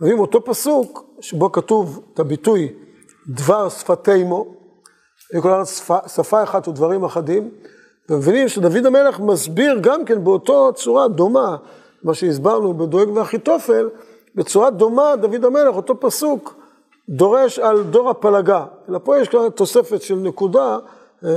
מביאים 0.00 0.18
אותו 0.18 0.44
פסוק 0.44 1.04
שבו 1.20 1.52
כתוב 1.52 2.04
את 2.14 2.18
הביטוי 2.18 2.72
דבר 3.28 3.68
שפתימו, 3.68 4.46
ויהי 5.32 5.42
כל 5.42 5.50
הארץ 5.50 5.78
שפה, 5.78 5.98
שפה 6.08 6.42
אחת 6.42 6.68
ודברים 6.68 7.04
אחדים, 7.04 7.50
ומבינים 8.10 8.48
שדוד 8.48 8.86
המלך 8.86 9.20
מסביר 9.20 9.78
גם 9.80 10.04
כן 10.04 10.24
באותו 10.24 10.72
צורה 10.74 11.08
דומה, 11.08 11.56
מה 12.04 12.14
שהסברנו 12.14 12.74
בדואג 12.74 13.08
ואחיתופל, 13.16 13.88
בצורה 14.34 14.70
דומה 14.70 15.16
דוד 15.16 15.44
המלך, 15.44 15.76
אותו 15.76 16.00
פסוק, 16.00 16.63
דורש 17.08 17.58
על 17.58 17.82
דור 17.82 18.10
הפלגה. 18.10 18.64
אלא 18.88 18.98
פה 19.04 19.18
יש 19.18 19.28
כאן 19.28 19.48
תוספת 19.54 20.02
של 20.02 20.14
נקודה, 20.14 20.78
אה, 21.24 21.30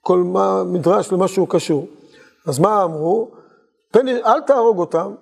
כל 0.00 0.18
מה 0.18 0.64
מדרש 0.64 1.12
למה 1.12 1.28
שהוא 1.28 1.48
קשור. 1.48 1.86
אז 2.46 2.58
מה 2.58 2.82
אמרו? 2.82 3.30
פן, 3.90 4.08
אל 4.08 4.40
תהרוג 4.40 4.78
אותם, 4.78 5.14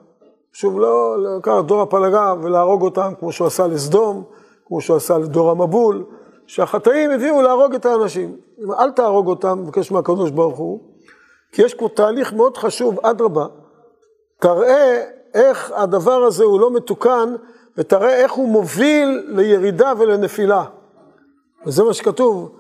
שוב, 0.53 0.81
לא 0.81 1.17
לקחת 1.37 1.65
דור 1.65 1.83
הפלגה 1.83 2.35
ולהרוג 2.43 2.83
אותם 2.83 3.13
כמו 3.19 3.33
שהוא 3.33 3.47
עשה 3.47 3.67
לסדום, 3.67 4.25
כמו 4.67 4.81
שהוא 4.81 4.97
עשה 4.97 5.19
לדור 5.19 5.51
המבול, 5.51 6.05
שהחטאים 6.47 7.11
הביאו 7.11 7.43
להרוג 7.43 7.75
את 7.75 7.87
האנשים. 7.87 8.37
אל 8.79 8.91
תהרוג 8.91 9.27
אותם, 9.27 9.59
מבקש 9.63 9.93
מהקדוש 9.93 10.31
ברוך 10.31 10.59
הוא, 10.59 10.81
כי 11.53 11.63
יש 11.63 11.75
פה 11.75 11.89
תהליך 11.95 12.33
מאוד 12.33 12.57
חשוב, 12.57 13.07
אדרבה, 13.07 13.47
תראה 14.41 15.05
איך 15.35 15.73
הדבר 15.75 16.23
הזה 16.23 16.45
הוא 16.45 16.61
לא 16.61 16.71
מתוקן, 16.71 17.35
ותראה 17.77 18.15
איך 18.15 18.33
הוא 18.33 18.49
מוביל 18.49 19.23
לירידה 19.29 19.93
ולנפילה. 19.99 20.65
וזה 21.67 21.83
מה 21.83 21.95
שכתוב, 21.95 22.59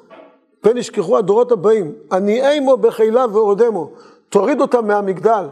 פן 0.60 0.76
ישכחו 0.76 1.18
הדורות 1.18 1.52
הבאים, 1.52 1.94
עניי 2.12 2.60
מו 2.60 2.76
בחילה 2.76 3.26
ואורדמו. 3.32 3.92
תוריד 4.28 4.60
אותם 4.60 4.86
מהמגדל, 4.86 5.46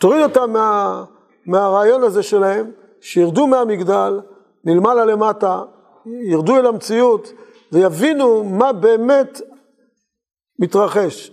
תוריד 0.00 0.22
אותם 0.22 0.52
מה, 0.52 1.04
מהרעיון 1.46 2.02
הזה 2.02 2.22
שלהם, 2.22 2.70
שירדו 3.00 3.46
מהמגדל, 3.46 4.20
מלמעלה 4.64 5.04
למטה, 5.04 5.62
ירדו 6.06 6.56
אל 6.56 6.66
המציאות 6.66 7.32
ויבינו 7.72 8.44
מה 8.44 8.72
באמת 8.72 9.40
מתרחש. 10.58 11.32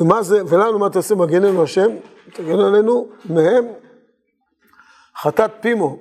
ומה 0.00 0.22
זה, 0.22 0.42
ולנו 0.48 0.78
מה 0.78 0.90
תעשה 0.90 1.14
מגננו 1.14 1.62
השם? 1.62 1.88
תגן 2.32 2.58
עלינו 2.58 3.08
מהם 3.24 3.64
חטאת 5.22 5.50
פימו. 5.60 5.98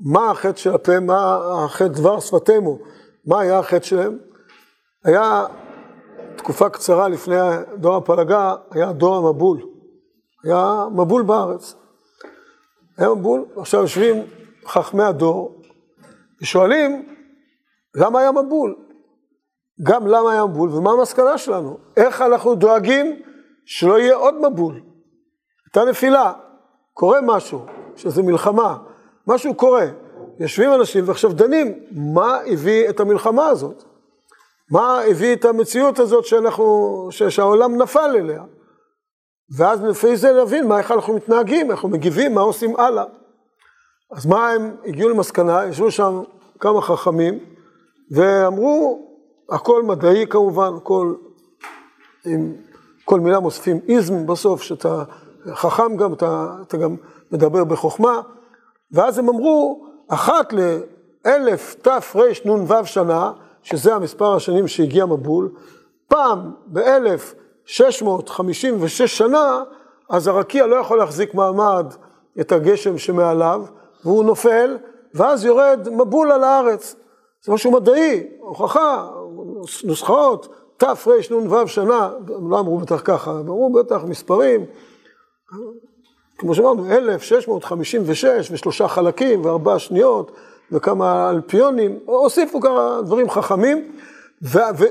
מה 0.00 0.30
החטא 0.30 0.56
של 0.56 0.74
הפה? 0.74 1.00
מה 1.00 1.38
החטא 1.64 1.88
דבר 1.88 2.20
שפתימו? 2.20 2.78
מה 3.26 3.40
היה 3.40 3.58
החטא 3.58 3.84
שלהם? 3.86 4.18
היה 5.04 5.46
תקופה 6.36 6.68
קצרה 6.68 7.08
לפני 7.08 7.36
דור 7.76 7.96
הפלגה, 7.96 8.54
היה 8.70 8.92
דור 8.92 9.16
המבול. 9.16 9.60
היה 10.44 10.84
מבול 10.96 11.22
בארץ. 11.22 11.74
היה 12.98 13.08
מבול, 13.14 13.44
עכשיו 13.56 13.80
יושבים 13.80 14.16
חכמי 14.66 15.02
הדור 15.02 15.62
ושואלים, 16.42 17.14
למה 17.94 18.20
היה 18.20 18.32
מבול? 18.32 18.76
גם 19.82 20.06
למה 20.06 20.32
היה 20.32 20.46
מבול 20.46 20.70
ומה 20.70 20.90
המסקנה 20.90 21.38
שלנו. 21.38 21.78
איך 21.96 22.22
אנחנו 22.22 22.54
דואגים 22.54 23.22
שלא 23.66 23.98
יהיה 23.98 24.14
עוד 24.14 24.34
מבול. 24.50 24.82
הייתה 25.66 25.90
נפילה, 25.90 26.32
קורה 26.92 27.18
משהו, 27.22 27.66
שזה 28.00 28.22
מלחמה, 28.22 28.76
משהו 29.26 29.54
קורה. 29.54 29.86
יושבים 30.40 30.74
אנשים 30.74 31.04
ועכשיו 31.08 31.32
דנים 31.32 31.74
מה 31.90 32.38
הביא 32.46 32.88
את 32.88 33.00
המלחמה 33.00 33.46
הזאת. 33.46 33.84
מה 34.70 35.00
הביא 35.00 35.32
את 35.32 35.44
המציאות 35.44 35.98
הזאת 35.98 36.24
שאנחנו, 36.24 37.08
שהעולם 37.10 37.82
נפל 37.82 38.16
אליה. 38.16 38.42
ואז 39.56 39.84
לפי 39.84 40.16
זה 40.16 40.32
להבין 40.32 40.68
מה, 40.68 40.78
איך 40.78 40.90
אנחנו 40.90 41.14
מתנהגים, 41.14 41.70
איך 41.70 41.74
אנחנו 41.74 41.88
מגיבים, 41.88 42.34
מה 42.34 42.40
עושים 42.40 42.76
הלאה. 42.76 43.04
אז 44.12 44.26
מה 44.26 44.50
הם 44.50 44.76
הגיעו 44.86 45.10
למסקנה, 45.10 45.66
ישבו 45.66 45.90
שם 45.90 46.22
כמה 46.60 46.82
חכמים, 46.82 47.38
ואמרו, 48.10 49.08
הכל 49.50 49.82
מדעי 49.82 50.26
כמובן, 50.26 50.72
הכל 50.76 51.14
עם 52.26 52.52
כל 53.04 53.20
מילה 53.20 53.40
מוסיפים 53.40 53.80
איזם 53.88 54.26
בסוף, 54.26 54.62
שאתה 54.62 55.04
חכם 55.48 55.96
גם, 55.96 56.12
אתה, 56.12 56.56
אתה 56.62 56.76
גם 56.76 56.96
מדבר 57.32 57.64
בחוכמה, 57.64 58.20
ואז 58.92 59.18
הם 59.18 59.28
אמרו, 59.28 59.86
אחת 60.08 60.52
לאלף 60.52 61.74
תרנ"ו 61.74 62.86
שנה, 62.86 63.32
שזה 63.62 63.94
המספר 63.94 64.34
השנים 64.34 64.68
שהגיע 64.68 65.06
מבול, 65.06 65.50
פעם 66.08 66.52
באלף 66.66 67.34
656 67.64 69.18
שנה, 69.18 69.62
אז 70.10 70.26
הרקיע 70.26 70.66
לא 70.66 70.76
יכול 70.76 70.98
להחזיק 70.98 71.34
מעמד 71.34 71.94
את 72.40 72.52
הגשם 72.52 72.98
שמעליו, 72.98 73.62
והוא 74.04 74.24
נופל, 74.24 74.78
ואז 75.14 75.44
יורד 75.44 75.88
מבול 75.92 76.32
על 76.32 76.44
הארץ. 76.44 76.96
זה 77.44 77.52
משהו 77.52 77.70
מדעי, 77.70 78.26
הוכחה, 78.38 79.08
נוסחאות, 79.84 80.48
תרנ"ו 80.76 81.68
שנה, 81.68 82.10
לא 82.50 82.58
אמרו 82.58 82.78
בטח 82.78 83.00
ככה, 83.04 83.30
אמרו 83.30 83.72
בטח 83.72 84.04
מספרים, 84.04 84.64
כמו 86.40 86.54
שאמרנו, 86.54 86.92
1656 86.92 88.48
ושלושה 88.50 88.88
חלקים 88.88 89.44
וארבע 89.44 89.78
שניות 89.78 90.32
וכמה 90.72 91.30
אלפיונים, 91.30 91.98
הוסיפו 92.04 92.60
כמה 92.60 93.00
דברים 93.04 93.30
חכמים, 93.30 93.92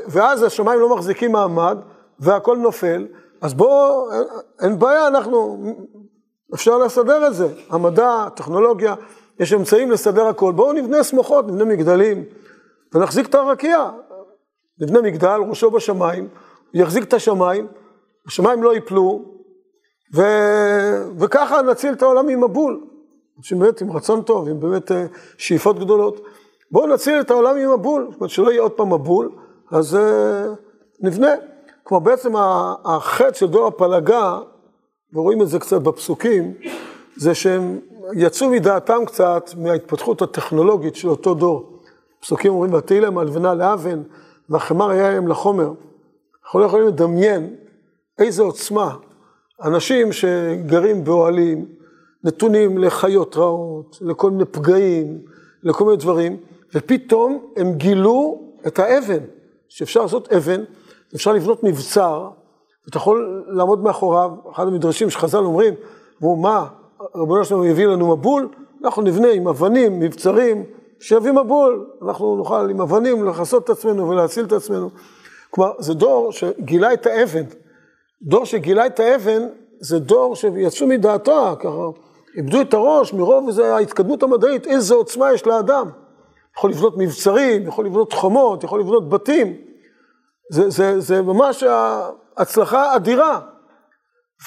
ואז 0.07 0.43
השמיים 0.43 0.79
לא 0.79 0.95
מחזיקים 0.95 1.31
מעמד 1.31 1.77
והכל 2.19 2.57
נופל, 2.57 3.07
אז 3.41 3.53
בואו, 3.53 4.11
אין, 4.11 4.23
אין 4.61 4.79
בעיה, 4.79 5.07
אנחנו, 5.07 5.63
אפשר 6.53 6.77
לסדר 6.77 7.27
את 7.27 7.33
זה, 7.33 7.47
המדע, 7.69 8.23
הטכנולוגיה, 8.27 8.95
יש 9.39 9.53
אמצעים 9.53 9.91
לסדר 9.91 10.27
הכל, 10.27 10.51
בואו 10.51 10.73
נבנה 10.73 11.03
שמחות, 11.03 11.47
נבנה 11.47 11.65
מגדלים 11.65 12.23
ונחזיק 12.93 13.27
את 13.29 13.35
הרקיע, 13.35 13.89
נבנה 14.81 15.01
מגדל, 15.01 15.39
ראשו 15.49 15.71
בשמיים, 15.71 16.27
יחזיק 16.73 17.03
את 17.03 17.13
השמיים, 17.13 17.67
השמיים 18.27 18.63
לא 18.63 18.73
ייפלו, 18.73 19.38
ו... 20.15 20.21
וככה 21.19 21.61
נציל 21.61 21.93
את 21.93 22.01
העולם 22.01 22.27
ממבול. 22.27 22.83
אנשים 23.37 23.59
באמת 23.59 23.81
עם 23.81 23.91
רצון 23.91 24.21
טוב, 24.21 24.49
עם 24.49 24.59
באמת 24.59 24.91
אה, 24.91 25.05
שאיפות 25.37 25.79
גדולות. 25.79 26.21
בואו 26.71 26.87
נציל 26.87 27.19
את 27.19 27.31
העולם 27.31 27.55
ממבול, 27.57 28.07
זאת 28.09 28.15
אומרת 28.15 28.29
שלא 28.29 28.51
יהיה 28.51 28.61
עוד 28.61 28.71
פעם 28.71 28.93
מבול, 28.93 29.31
אז 29.71 29.95
uh, 29.95 29.97
נבנה. 30.99 31.31
כלומר 31.83 32.03
בעצם 32.03 32.33
החטא 32.85 33.33
של 33.33 33.47
דור 33.47 33.67
הפלגה, 33.67 34.39
ורואים 35.13 35.41
את 35.41 35.47
זה 35.47 35.59
קצת 35.59 35.81
בפסוקים, 35.81 36.53
זה 37.15 37.35
שהם 37.35 37.79
יצאו 38.13 38.49
מדעתם 38.49 39.05
קצת 39.05 39.49
מההתפתחות 39.57 40.21
הטכנולוגית 40.21 40.95
של 40.95 41.09
אותו 41.09 41.33
דור. 41.33 41.79
פסוקים 42.19 42.51
אומרים, 42.51 42.73
ותהי 42.73 42.99
להם 42.99 43.17
הלבנה 43.17 43.53
לאבן, 43.53 44.01
והחמר 44.49 44.89
היה 44.89 45.09
להם 45.09 45.27
לחומר. 45.27 45.71
אנחנו 46.43 46.59
לא 46.59 46.65
יכולים 46.65 46.87
לדמיין 46.87 47.55
איזה 48.19 48.43
עוצמה. 48.43 48.95
אנשים 49.63 50.11
שגרים 50.11 51.03
באוהלים, 51.03 51.65
נתונים 52.23 52.77
לחיות 52.77 53.37
רעות, 53.37 53.97
לכל 54.01 54.31
מיני 54.31 54.45
פגעים, 54.45 55.21
לכל 55.63 55.85
מיני 55.85 55.97
דברים, 55.97 56.37
ופתאום 56.75 57.45
הם 57.57 57.73
גילו 57.73 58.41
את 58.67 58.79
האבן, 58.79 59.23
שאפשר 59.69 60.01
לעשות 60.01 60.33
אבן, 60.33 60.63
אפשר 61.15 61.33
לבנות 61.33 61.63
מבצר, 61.63 62.29
אתה 62.89 62.97
יכול 62.97 63.43
לעמוד 63.47 63.83
מאחוריו, 63.83 64.31
אחד 64.51 64.67
המדרשים 64.67 65.09
שחז"ל 65.09 65.37
אומרים, 65.37 65.73
והוא 66.21 66.37
מה, 66.37 66.67
רבנו 67.15 67.45
שלנו 67.45 67.65
יביא 67.65 67.87
לנו 67.87 68.17
מבול, 68.17 68.49
אנחנו 68.83 69.01
נבנה 69.01 69.27
עם 69.27 69.47
אבנים, 69.47 69.99
מבצרים, 69.99 70.63
שיביא 70.99 71.31
מבול, 71.31 71.85
אנחנו 72.01 72.35
נוכל 72.35 72.69
עם 72.69 72.81
אבנים 72.81 73.25
לכסות 73.25 73.63
את 73.63 73.69
עצמנו 73.69 74.09
ולהציל 74.09 74.45
את 74.45 74.51
עצמנו. 74.51 74.89
כלומר, 75.49 75.71
זה 75.79 75.93
דור 75.93 76.31
שגילה 76.31 76.93
את 76.93 77.05
האבן. 77.05 77.43
דור 78.21 78.45
שגילה 78.45 78.85
את 78.85 78.99
האבן, 78.99 79.41
זה 79.79 79.99
דור 79.99 80.35
שיצאו 80.35 80.87
מדעתו, 80.87 81.55
ככה, 81.59 81.99
איבדו 82.37 82.61
את 82.61 82.73
הראש 82.73 83.13
מרוב 83.13 83.47
איזה 83.47 83.75
ההתקדמות 83.75 84.23
המדעית, 84.23 84.67
איזה 84.67 84.95
עוצמה 84.95 85.33
יש 85.33 85.47
לאדם. 85.47 85.89
יכול 86.57 86.69
לבנות 86.69 86.97
מבצרים, 86.97 87.67
יכול 87.67 87.85
לבנות 87.85 88.13
חומות, 88.13 88.63
יכול 88.63 88.79
לבנות 88.79 89.09
בתים. 89.09 89.57
זה, 90.51 90.69
זה, 90.69 90.99
זה 90.99 91.21
ממש 91.21 91.63
הצלחה 92.37 92.95
אדירה. 92.95 93.39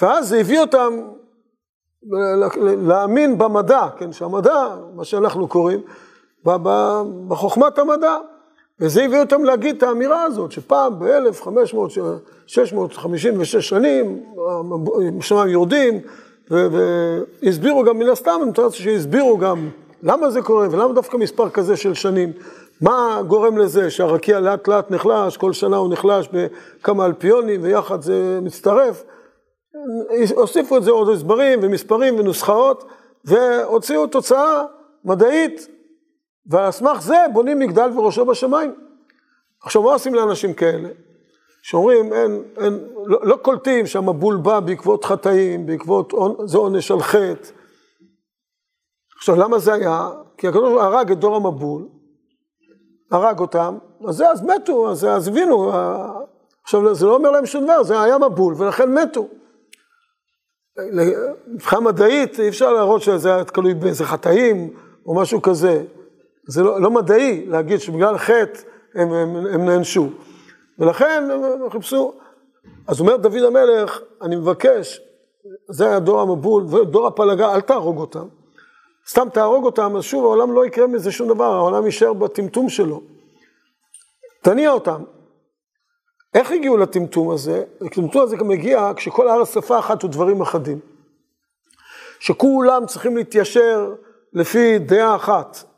ואז 0.02 0.28
זה 0.28 0.40
הביא 0.40 0.61
אותם 0.61 1.00
להאמין 2.87 3.38
במדע, 3.38 3.88
כן, 3.98 4.12
שהמדע, 4.12 4.76
מה 4.94 5.04
שאנחנו 5.04 5.48
קוראים, 5.48 5.80
בחוכמת 7.28 7.78
המדע. 7.78 8.18
וזה 8.83 9.05
הביא 9.05 9.21
אותם 9.21 9.45
להגיד 9.45 9.77
את 9.77 9.83
האמירה 9.83 10.23
הזאת, 10.23 10.53
שפעם 10.53 10.99
ב-1500-656 10.99 13.61
שנים, 13.61 14.23
השמיים 15.18 15.49
יורדים, 15.49 16.01
והסבירו 16.51 17.85
גם 17.85 17.99
מן 17.99 18.09
הסתם, 18.09 18.38
אני 18.42 18.51
מתאר 18.51 18.71
שהסבירו 18.71 19.38
גם 19.38 19.68
למה 20.03 20.31
זה 20.31 20.42
קורה 20.42 20.66
ולמה 20.71 20.92
דווקא 20.92 21.16
מספר 21.16 21.51
כזה 21.51 21.77
של 21.77 21.95
שנים. 21.95 22.33
מה 22.81 23.21
גורם 23.27 23.59
לזה 23.59 23.90
שהרקיע 23.90 24.40
לאט 24.40 24.68
לאט 24.68 24.90
נחלש, 24.90 25.37
כל 25.37 25.53
שנה 25.53 25.77
הוא 25.77 25.92
נחלש 25.92 26.29
בכמה 26.33 27.07
אלפיונים 27.07 27.62
ויחד 27.62 28.03
זה 28.03 28.38
מצטרף. 28.42 29.05
הוסיפו 30.35 30.77
את 30.77 30.83
זה 30.83 30.90
עוד 30.90 31.09
הסברים 31.09 31.59
ומספרים 31.62 32.18
ונוסחאות 32.18 32.85
והוציאו 33.25 34.07
תוצאה 34.07 34.64
מדעית 35.05 35.68
ועל 36.46 36.70
סמך 36.70 37.02
זה 37.02 37.16
בונים 37.33 37.59
מגדל 37.59 37.98
וראשו 37.98 38.24
בשמיים. 38.24 38.74
עכשיו, 39.62 39.83
מה 39.83 39.92
עושים 39.92 40.14
לאנשים 40.14 40.55
כאלה? 40.55 40.88
שאומרים, 41.62 42.12
אין, 42.12 42.42
אין, 42.57 42.88
לא, 43.07 43.18
לא 43.22 43.37
קולטים 43.37 43.87
שהמבול 43.87 44.37
בא 44.37 44.61
בעקבות 44.61 45.05
חטאים, 45.05 45.66
בעקבות, 45.66 46.12
זה 46.44 46.59
עונש 46.59 46.90
על 46.90 47.00
חטא. 47.00 47.48
עכשיו, 49.16 49.37
למה 49.37 49.59
זה 49.59 49.72
היה? 49.72 50.11
כי 50.38 50.48
הקדוש 50.48 50.62
ברוך 50.62 50.74
הוא 50.74 50.83
הרג 50.83 51.11
את 51.11 51.18
דור 51.18 51.37
המבול, 51.37 51.88
הרג 53.11 53.38
אותם, 53.38 53.78
אז 54.09 54.16
זה, 54.16 54.31
אז 54.31 54.42
מתו, 54.42 54.90
אז, 54.90 55.05
אז 55.05 55.28
הבינו. 55.28 55.72
עכשיו, 56.62 56.94
זה 56.94 57.07
לא 57.07 57.14
אומר 57.14 57.31
להם 57.31 57.46
שום 57.46 57.64
דבר, 57.64 57.83
זה 57.83 58.00
היה 58.00 58.18
מבול, 58.18 58.55
ולכן 58.59 58.94
מתו. 58.94 59.28
מבחינה 61.46 61.81
מדעית, 61.81 62.40
אי 62.40 62.48
אפשר 62.48 62.72
להראות 62.72 63.02
שזה 63.02 63.35
היה 63.35 63.44
תלוי 63.44 63.74
באיזה 63.74 64.05
חטאים, 64.05 64.70
או 65.07 65.14
משהו 65.14 65.42
כזה. 65.42 65.85
זה 66.48 66.62
לא, 66.62 66.81
לא 66.81 66.90
מדעי 66.90 67.46
להגיד 67.46 67.81
שבגלל 67.81 68.18
חטא 68.18 68.59
הם, 68.94 69.12
הם, 69.12 69.46
הם 69.46 69.64
נענשו. 69.64 70.09
ולכן 70.78 71.28
הם 71.31 71.70
חיפשו. 71.70 72.14
אז 72.88 73.00
אומר 73.00 73.16
דוד 73.16 73.42
המלך, 73.42 74.00
אני 74.22 74.37
מבקש, 74.37 75.00
זה 75.68 75.87
היה 75.87 75.98
דור 75.98 76.20
המבול, 76.20 76.64
ודור 76.64 77.07
הפלגה, 77.07 77.55
אל 77.55 77.61
תהרוג 77.61 77.98
אותם. 77.98 78.26
סתם 79.09 79.28
תהרוג 79.33 79.64
אותם, 79.64 79.96
אז 79.96 80.05
שוב, 80.05 80.24
העולם 80.24 80.52
לא 80.52 80.66
יקרה 80.66 80.87
מזה 80.87 81.12
שום 81.12 81.28
דבר, 81.28 81.52
העולם 81.55 81.87
יישאר 81.87 82.12
בטמטום 82.12 82.68
שלו. 82.68 83.02
תניע 84.42 84.70
אותם. 84.70 85.02
איך 86.35 86.50
הגיעו 86.50 86.76
לטמטום 86.76 87.31
הזה? 87.31 87.64
הטמטום 87.81 88.22
הזה 88.22 88.37
גם 88.37 88.48
מגיע 88.48 88.92
כשכל 88.96 89.28
הארץ 89.28 89.55
שפה 89.55 89.78
אחת 89.78 90.05
ודברים 90.05 90.40
אחדים. 90.40 90.78
שכולם 92.20 92.87
צריכים 92.87 93.16
להתיישר 93.16 93.94
לפי 94.33 94.78
דעה 94.78 95.16
אחת. 95.16 95.71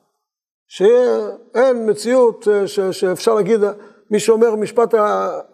שאין 0.68 1.90
מציאות 1.90 2.48
אה, 2.48 2.66
ש, 2.66 2.80
שאפשר 2.80 3.34
להגיד, 3.34 3.60
מי 4.10 4.20
שאומר 4.20 4.54
משפט 4.54 4.94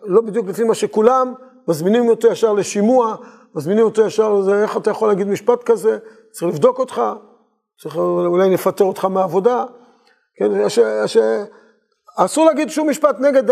לא 0.03 0.21
בדיוק 0.21 0.49
לפי 0.49 0.65
מה 0.65 0.75
שכולם, 0.75 1.35
מזמינים 1.69 2.09
אותו 2.09 2.29
ישר 2.29 2.53
לשימוע, 2.53 3.17
מזמינים 3.55 3.85
אותו 3.85 4.07
ישר 4.07 4.35
לזה, 4.35 4.63
איך 4.63 4.77
אתה 4.77 4.91
יכול 4.91 5.09
להגיד 5.09 5.27
משפט 5.27 5.63
כזה, 5.63 5.99
צריך 6.31 6.53
לבדוק 6.53 6.79
אותך, 6.79 7.03
צריך 7.83 7.97
אולי 7.97 8.49
נפטר 8.49 8.85
אותך 8.85 9.05
מהעבודה, 9.05 9.65
כן, 10.37 10.61
יש, 10.61 10.79
יש, 11.05 11.17
אסור 12.17 12.47
להגיד 12.47 12.71
שום 12.71 12.91
משפט 12.91 13.21
נגד 13.21 13.43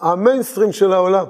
המיינסטרים 0.00 0.72
של 0.72 0.92
העולם. 0.92 1.26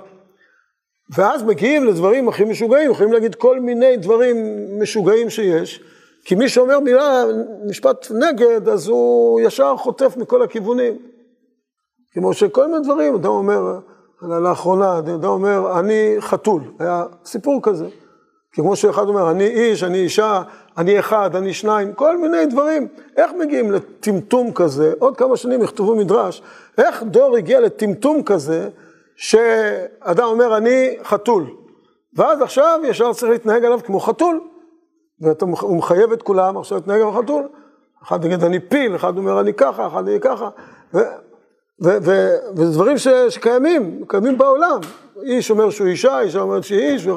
ואז 1.16 1.42
מגיעים 1.42 1.84
לדברים 1.84 2.28
הכי 2.28 2.44
משוגעים, 2.44 2.90
יכולים 2.90 3.12
להגיד 3.12 3.34
כל 3.34 3.60
מיני 3.60 3.96
דברים 3.96 4.36
משוגעים 4.82 5.30
שיש, 5.30 5.82
כי 6.28 6.34
מי 6.34 6.48
שאומר 6.48 6.80
מילה, 6.80 7.24
משפט 7.66 8.06
נגד, 8.10 8.68
אז 8.68 8.88
הוא 8.88 9.40
ישר 9.40 9.76
חוטף 9.76 10.16
מכל 10.16 10.42
הכיוונים. 10.42 10.96
כמו 12.12 12.34
שכל 12.34 12.66
מיני 12.66 12.84
דברים, 12.84 13.14
אדם 13.14 13.30
אומר, 13.30 13.78
לאחרונה, 14.22 14.98
אדם 14.98 15.24
אומר, 15.24 15.80
אני 15.80 16.16
חתול, 16.20 16.62
היה 16.78 17.04
סיפור 17.24 17.60
כזה. 17.62 17.86
כמו 18.52 18.76
שאחד 18.76 19.08
אומר, 19.08 19.30
אני 19.30 19.46
איש, 19.46 19.82
אני 19.82 19.98
אישה, 19.98 20.42
אני 20.78 20.98
אחד, 20.98 21.36
אני 21.36 21.54
שניים, 21.54 21.92
כל 21.92 22.18
מיני 22.18 22.46
דברים. 22.46 22.88
איך 23.16 23.30
מגיעים 23.38 23.72
לטמטום 23.72 24.52
כזה, 24.52 24.92
עוד 24.98 25.16
כמה 25.16 25.36
שנים 25.36 25.62
יכתבו 25.62 25.96
מדרש, 25.96 26.42
איך 26.78 27.02
דור 27.02 27.36
הגיע 27.36 27.60
לטמטום 27.60 28.22
כזה, 28.22 28.68
שאדם 29.16 30.24
אומר, 30.24 30.56
אני 30.56 30.96
חתול. 31.04 31.46
ואז 32.16 32.42
עכשיו 32.42 32.80
ישר 32.84 33.12
צריך 33.12 33.32
להתנהג 33.32 33.64
עליו 33.64 33.80
כמו 33.84 34.00
חתול. 34.00 34.40
והוא 35.20 35.76
מחייב 35.76 36.12
את 36.12 36.22
כולם 36.22 36.58
עכשיו 36.58 36.78
להתנהג 36.78 37.00
כמו 37.02 37.12
חתול. 37.12 37.48
אחד 38.02 38.24
יגיד 38.24 38.44
אני 38.44 38.60
פיל, 38.60 38.96
אחד 38.96 39.18
אומר 39.18 39.40
אני 39.40 39.54
ככה, 39.54 39.86
אחד 39.86 40.08
יגיד 40.08 40.22
ככה. 40.22 40.48
וזה 41.80 42.40
דברים 42.56 42.96
שקיימים, 43.28 44.04
קיימים 44.08 44.38
בעולם. 44.38 44.80
איש 45.22 45.50
אומר 45.50 45.70
שהוא 45.70 45.86
אישה, 45.86 46.20
אישה 46.20 46.40
אומרת 46.40 46.64
שהיא 46.64 46.80
איש, 46.80 47.06
ו... 47.06 47.12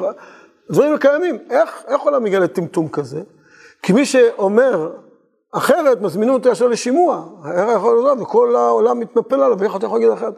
דברים 0.70 0.98
קיימים. 0.98 1.38
איך, 1.50 1.82
איך 1.88 2.00
עולם 2.00 2.24
מגיע 2.24 2.40
לטמטום 2.40 2.88
כזה? 2.88 3.20
כי 3.82 3.92
מי 3.92 4.04
שאומר 4.04 4.92
אחרת, 5.52 6.00
מזמינים 6.00 6.34
אותו 6.34 6.48
ישר 6.48 6.66
לשימוע. 6.66 7.24
איך 7.54 7.68
יכול 7.76 7.94
להיות, 7.94 8.18
וכל 8.20 8.56
העולם 8.56 9.00
מתנפל 9.00 9.34
עליו, 9.34 9.58
ואיך 9.58 9.76
אתה 9.76 9.86
יכול 9.86 9.98
להגיד 9.98 10.12
אחרת? 10.12 10.34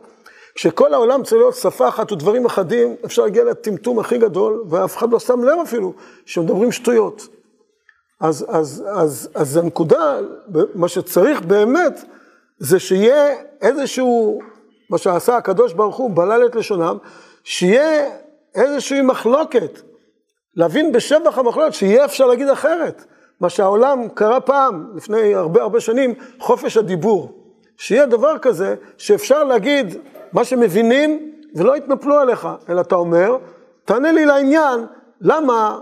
כשכל 0.55 0.95
העולם 0.95 1.23
צריך 1.23 1.37
להיות 1.37 1.55
שפה 1.55 1.89
אחת 1.89 2.13
ודברים 2.13 2.47
אחדים, 2.47 2.97
אפשר 3.05 3.23
להגיע 3.23 3.45
לטמטום 3.45 3.99
הכי 3.99 4.19
גדול, 4.19 4.65
ואף 4.69 4.97
אחד 4.97 5.13
לא 5.13 5.19
שם 5.19 5.45
לב 5.45 5.59
אפילו 5.63 5.93
שמדברים 6.27 6.73
שטויות. 6.73 7.27
אז, 8.21 8.47
אז, 8.49 8.85
אז, 8.93 9.29
אז 9.35 9.57
הנקודה, 9.57 10.19
מה 10.75 10.89
שצריך 10.89 11.43
באמת, 11.43 12.05
זה 12.59 12.79
שיהיה 12.79 13.35
איזשהו, 13.63 14.41
מה 14.91 14.99
שעשה 14.99 15.37
הקדוש 15.37 15.73
ברוך 15.73 15.97
הוא, 15.97 16.11
בלל 16.11 16.47
את 16.47 16.55
לשונם, 16.55 16.97
שיהיה 17.45 18.11
איזושהי 18.55 19.03
מחלוקת, 19.03 19.81
להבין 20.57 20.93
בשבח 20.93 21.39
המחלוקת, 21.39 21.75
שיהיה 21.75 22.05
אפשר 22.05 22.27
להגיד 22.27 22.49
אחרת. 22.49 23.05
מה 23.41 23.49
שהעולם 23.49 24.09
קרה 24.09 24.41
פעם, 24.41 24.87
לפני 24.95 25.35
הרבה 25.35 25.63
הרבה 25.63 25.81
שנים, 25.81 26.15
חופש 26.39 26.77
הדיבור. 26.77 27.45
שיהיה 27.77 28.07
דבר 28.07 28.39
כזה, 28.39 28.75
שאפשר 28.99 29.45
להגיד 29.45 29.97
מה 30.33 30.45
שמבינים 30.45 31.33
ולא 31.55 31.77
יתנפלו 31.77 32.19
עליך, 32.19 32.49
אלא 32.69 32.81
אתה 32.81 32.95
אומר, 32.95 33.37
תענה 33.85 34.13
לי 34.13 34.27
לעניין, 34.27 34.87
למה 35.21 35.79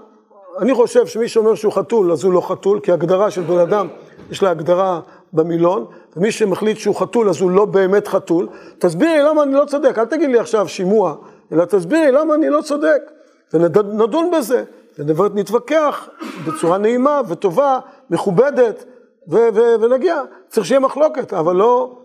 אני 0.58 0.74
חושב 0.74 1.06
שמי 1.06 1.28
שאומר 1.28 1.54
שהוא 1.54 1.72
חתול, 1.72 2.12
אז 2.12 2.24
הוא 2.24 2.32
לא 2.32 2.40
חתול, 2.40 2.80
כי 2.80 2.92
הגדרה 2.92 3.30
של 3.30 3.42
בן 3.42 3.58
אדם, 3.58 3.88
יש 4.30 4.42
לה 4.42 4.50
הגדרה 4.50 5.00
במילון, 5.32 5.84
ומי 6.16 6.32
שמחליט 6.32 6.78
שהוא 6.78 6.94
חתול, 6.94 7.28
אז 7.28 7.40
הוא 7.40 7.50
לא 7.50 7.64
באמת 7.64 8.08
חתול. 8.08 8.48
תסביר 8.78 9.12
לי 9.12 9.22
למה 9.22 9.42
אני 9.42 9.54
לא 9.54 9.64
צודק, 9.64 9.98
אל 9.98 10.04
תגיד 10.04 10.30
לי 10.30 10.38
עכשיו 10.38 10.68
שימוע, 10.68 11.14
אלא 11.52 11.64
תסביר 11.64 12.00
לי 12.00 12.12
למה 12.12 12.34
אני 12.34 12.48
לא 12.48 12.60
צודק, 12.62 13.02
ונדון 13.54 14.30
בזה, 14.30 14.64
ונתווכח 14.98 16.08
בצורה 16.46 16.78
נעימה 16.78 17.20
וטובה, 17.28 17.78
מכובדת, 18.10 18.84
ו- 19.28 19.48
ו- 19.54 19.74
ונגיע. 19.80 20.22
צריך 20.48 20.66
שיהיה 20.66 20.80
מחלוקת, 20.80 21.32
אבל 21.32 21.56
לא 21.56 21.96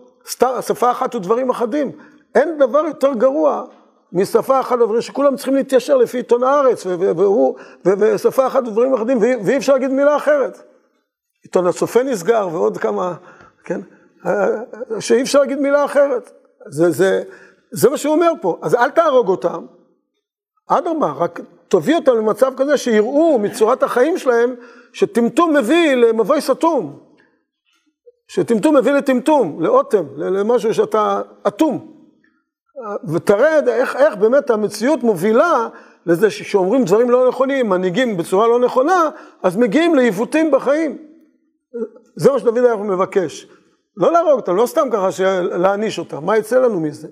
שפה 0.60 0.90
אחת 0.90 1.14
ודברים 1.14 1.50
אחדים. 1.50 1.92
אין 2.34 2.58
דבר 2.58 2.78
יותר 2.78 3.12
גרוע 3.12 3.64
משפה 4.12 4.60
אחת 4.60 4.78
ודברים 4.78 5.00
שכולם 5.00 5.36
צריכים 5.36 5.54
להתיישר 5.54 5.96
לפי 5.96 6.16
עיתון 6.16 6.42
הארץ, 6.42 6.86
והוא, 6.86 7.56
ושפה 7.84 8.46
אחת 8.46 8.66
ודברים 8.66 8.94
אחדים, 8.94 9.18
ואי 9.20 9.56
אפשר 9.56 9.72
להגיד 9.72 9.90
מילה 9.90 10.16
אחרת. 10.16 10.62
עיתון 11.42 11.66
הצופה 11.66 12.02
נסגר 12.02 12.48
ועוד 12.52 12.78
כמה, 12.78 13.14
כן? 13.64 13.80
שאי 15.00 15.22
אפשר 15.22 15.40
להגיד 15.40 15.58
מילה 15.58 15.84
אחרת. 15.84 16.30
זה, 16.66 16.90
זה, 16.90 17.22
זה 17.70 17.90
מה 17.90 17.96
שהוא 17.96 18.14
אומר 18.14 18.32
פה. 18.40 18.58
אז 18.62 18.74
אל 18.74 18.90
תהרוג 18.90 19.28
אותם, 19.28 19.66
אדרבה, 20.68 21.12
רק 21.12 21.40
תביא 21.68 21.96
אותם 21.96 22.16
למצב 22.16 22.52
כזה 22.56 22.76
שיראו 22.76 23.38
מצורת 23.38 23.82
החיים 23.82 24.18
שלהם 24.18 24.54
שטמטום 24.92 25.56
מביא 25.56 25.94
למבוי 25.94 26.40
סתום. 26.40 26.98
שטמטום 28.28 28.76
מביא 28.76 28.92
לטמטום, 28.92 29.62
לאוטם, 29.62 30.04
למשהו 30.16 30.74
שאתה 30.74 31.22
אטום. 31.48 31.97
ותראה 33.08 33.60
איך, 33.68 33.96
איך 33.96 34.16
באמת 34.16 34.50
המציאות 34.50 35.02
מובילה 35.02 35.68
לזה 36.06 36.30
שאומרים 36.30 36.84
דברים 36.84 37.10
לא 37.10 37.28
נכונים, 37.28 37.68
מנהיגים 37.68 38.16
בצורה 38.16 38.46
לא 38.46 38.60
נכונה, 38.60 39.10
אז 39.42 39.56
מגיעים 39.56 39.94
לעיוותים 39.94 40.50
בחיים. 40.50 40.98
זה 42.16 42.32
מה 42.32 42.38
שדוד 42.38 42.58
אנחנו 42.58 42.84
מבקש. 42.84 43.46
לא 43.96 44.12
להרוג 44.12 44.40
אותם, 44.40 44.56
לא 44.56 44.66
סתם 44.66 44.88
ככה 44.92 45.08
להעניש 45.42 45.98
אותם, 45.98 46.24
מה 46.24 46.36
יצא 46.36 46.58
לנו 46.60 46.80
מזה? 46.80 47.08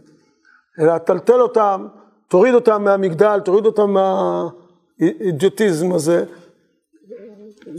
אלא 0.81 0.99
טלטל 0.99 1.41
אותם, 1.41 1.87
תוריד 2.29 2.55
אותם 2.55 2.85
מהמגדל, 2.85 3.41
תוריד 3.45 3.67
אותם 3.67 3.95
מהאידיוטיזם 5.01 5.93
הזה. 5.93 6.25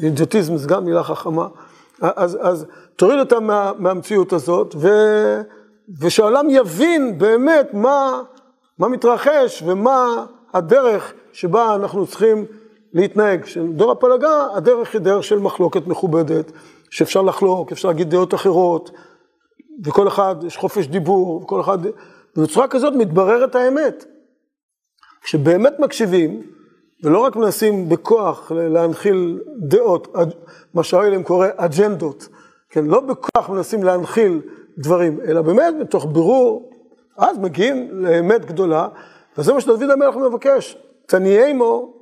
אידיוטיזם 0.04 0.58
זה 0.58 0.68
גם 0.68 0.86
מילה 0.86 1.04
חכמה. 1.04 1.48
אז, 2.02 2.38
אז 2.42 2.66
תוריד 2.96 3.20
אותם 3.20 3.44
מה, 3.44 3.72
מהמציאות 3.78 4.34
הזאת, 4.34 4.76
ו... 4.78 4.88
ושהעולם 6.02 6.50
יבין 6.50 7.18
באמת 7.18 7.74
מה, 7.74 8.22
מה 8.80 8.88
מתרחש 8.88 9.64
ומה 9.66 10.26
הדרך 10.54 11.14
שבה 11.34 11.76
אנחנו 11.76 12.08
צריכים 12.08 12.46
להתנהג. 12.94 13.46
דור 13.76 13.92
הפלגה, 13.92 14.48
הדרך 14.56 14.94
היא 14.94 15.02
דרך 15.02 15.24
של 15.24 15.40
מחלוקת 15.40 15.88
מכובדת, 15.88 16.52
שאפשר 16.90 17.22
לחלוק, 17.22 17.72
אפשר 17.72 17.88
להגיד 17.88 18.10
דעות 18.10 18.34
אחרות, 18.34 18.92
וכל 19.86 20.08
אחד, 20.08 20.36
יש 20.44 20.58
חופש 20.58 20.88
דיבור, 20.88 21.42
וכל 21.44 21.62
אחד, 21.62 21.78
ובצורה 22.38 22.68
כזאת 22.68 22.94
מתבררת 22.94 23.56
האמת. 23.56 24.06
כשבאמת 25.22 25.80
מקשיבים, 25.80 26.42
ולא 27.04 27.20
רק 27.20 27.36
מנסים 27.36 27.90
בכוח 27.90 28.52
להנחיל 28.52 29.40
דעות, 29.60 30.16
מה 30.74 30.84
שהאוילם 30.84 31.24
קורא 31.24 31.48
אג'נדות, 31.56 32.28
כן, 32.70 32.86
לא 32.86 33.00
בכוח 33.00 33.50
מנסים 33.50 33.84
להנחיל 33.84 34.42
דברים, 34.78 35.20
אלא 35.28 35.42
באמת 35.42 35.74
מתוך 35.80 36.06
בירור, 36.06 36.72
אז 37.18 37.38
מגיעים 37.38 37.90
לאמת 37.92 38.46
גדולה, 38.46 38.88
וזה 39.38 39.54
מה 39.54 39.62
שדוד 39.62 39.82
המלך 39.82 40.16
מבקש, 40.16 40.78
תניעי 41.06 41.54
מו, 41.54 41.94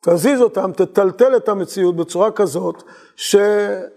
תזיז 0.00 0.40
אותם, 0.40 0.70
תטלטל 0.76 1.36
את 1.36 1.48
המציאות 1.48 1.96
בצורה 1.96 2.30
כזאת, 2.30 2.82
שתברר 3.16 3.88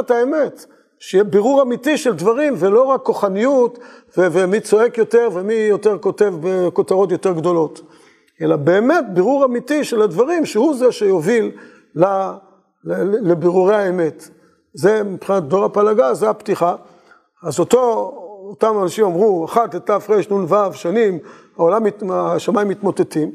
את 0.00 0.10
האמת, 0.10 0.66
שיהיה 0.98 1.24
בירור 1.24 1.62
אמיתי 1.62 1.96
של 1.96 2.14
דברים, 2.14 2.54
ולא 2.58 2.82
רק 2.82 3.02
כוחניות, 3.02 3.78
ו- 4.18 4.26
ומי 4.32 4.60
צועק 4.60 4.98
יותר 4.98 5.28
ומי 5.32 5.54
יותר 5.54 5.98
כותב 5.98 6.34
בכותרות 6.40 7.12
יותר 7.12 7.32
גדולות, 7.32 7.80
אלא 8.42 8.56
באמת 8.56 9.04
בירור 9.14 9.44
אמיתי 9.44 9.84
של 9.84 10.02
הדברים, 10.02 10.46
שהוא 10.46 10.74
זה 10.74 10.92
שיוביל 10.92 11.50
לבירורי 13.22 13.76
האמת. 13.76 14.28
זה 14.74 15.02
מבחינת 15.02 15.42
דור 15.42 15.64
הפלגה, 15.64 16.14
זה 16.14 16.30
הפתיחה. 16.30 16.74
אז 17.42 17.58
אותו, 17.58 18.12
אותם 18.48 18.82
אנשים 18.82 19.04
אמרו, 19.04 19.44
אחת 19.44 19.74
לתרנ"ו 19.74 20.72
שנים, 20.72 21.18
העולם, 21.56 21.82
השמיים 22.10 22.68
מתמוטטים. 22.68 23.30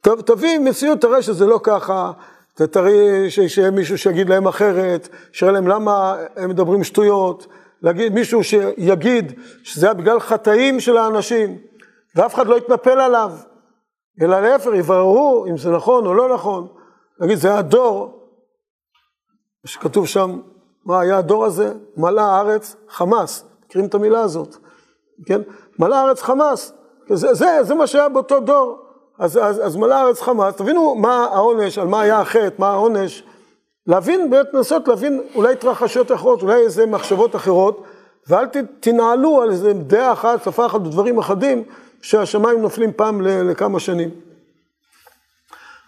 תביא 0.00 0.58
מציאות, 0.58 1.00
תראה 1.00 1.22
שזה 1.22 1.46
לא 1.46 1.60
ככה, 1.62 2.12
תראי 2.54 3.30
שיהיה 3.30 3.70
מישהו 3.70 3.98
שיגיד 3.98 4.28
להם 4.28 4.48
אחרת, 4.48 5.08
שיראה 5.32 5.52
להם 5.52 5.68
למה 5.68 6.16
הם 6.36 6.50
מדברים 6.50 6.84
שטויות, 6.84 7.46
להגיד 7.82 8.14
מישהו 8.14 8.44
שיגיד 8.44 9.32
שזה 9.62 9.86
היה 9.86 9.94
בגלל 9.94 10.20
חטאים 10.20 10.80
של 10.80 10.96
האנשים, 10.96 11.58
ואף 12.16 12.34
אחד 12.34 12.46
לא 12.46 12.56
יתנפל 12.58 13.00
עליו, 13.00 13.32
אלא 14.22 14.40
להפך, 14.40 14.70
יבררו 14.74 15.46
אם 15.50 15.58
זה 15.58 15.70
נכון 15.70 16.06
או 16.06 16.14
לא 16.14 16.34
נכון. 16.34 16.66
להגיד, 17.20 17.38
זה 17.38 17.52
היה 17.52 17.62
דור, 17.62 18.28
שכתוב 19.66 20.06
שם, 20.06 20.40
מה 20.86 21.00
היה 21.00 21.18
הדור 21.18 21.44
הזה? 21.44 21.72
מלא 21.96 22.20
הארץ 22.20 22.76
חמאס, 22.88 23.44
מכירים 23.66 23.86
את 23.86 23.94
המילה 23.94 24.20
הזאת, 24.20 24.56
כן? 25.26 25.40
מלא 25.78 25.94
הארץ 25.94 26.22
חמאס, 26.22 26.72
זה, 27.08 27.34
זה, 27.34 27.58
זה 27.62 27.74
מה 27.74 27.86
שהיה 27.86 28.08
באותו 28.08 28.40
דור. 28.40 28.78
אז, 29.18 29.38
אז, 29.42 29.66
אז 29.66 29.76
מלא 29.76 29.94
הארץ 29.94 30.20
חמאס, 30.20 30.54
תבינו 30.54 30.94
מה 30.94 31.28
העונש, 31.32 31.78
על 31.78 31.86
מה 31.86 32.00
היה 32.00 32.20
החטא, 32.20 32.54
מה 32.58 32.70
העונש, 32.70 33.22
להבין, 33.86 34.30
באמת 34.30 34.46
לנסות 34.52 34.88
להבין 34.88 35.22
אולי 35.34 35.52
התרחשויות 35.52 36.12
אחרות, 36.12 36.42
אולי 36.42 36.60
איזה 36.60 36.86
מחשבות 36.86 37.36
אחרות, 37.36 37.84
ואל 38.28 38.46
תנעלו 38.80 39.42
על 39.42 39.50
איזה 39.50 39.72
דעה 39.72 40.12
אחת, 40.12 40.44
שפה 40.44 40.66
אחת 40.66 40.80
ודברים 40.80 41.18
אחדים, 41.18 41.64
שהשמיים 42.02 42.60
נופלים 42.62 42.92
פעם 42.96 43.20
לכמה 43.20 43.80
שנים. 43.80 44.10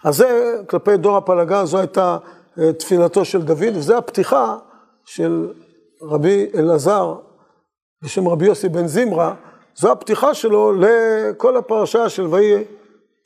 אז 0.03 0.17
זה 0.17 0.55
כלפי 0.69 0.97
דור 0.97 1.17
הפלגה, 1.17 1.65
זו 1.65 1.77
הייתה 1.77 2.17
אה, 2.59 2.73
תפילתו 2.73 3.25
של 3.25 3.41
דוד, 3.41 3.75
וזו 3.75 3.97
הפתיחה 3.97 4.57
של 5.07 5.53
רבי 6.01 6.47
אלעזר 6.55 7.15
בשם 8.03 8.27
רבי 8.27 8.45
יוסי 8.45 8.69
בן 8.69 8.87
זמרה, 8.87 9.35
זו 9.75 9.91
הפתיחה 9.91 10.33
שלו 10.33 10.73
לכל 10.79 11.57
הפרשה 11.57 12.09
של 12.09 12.25
ויהי 12.25 12.63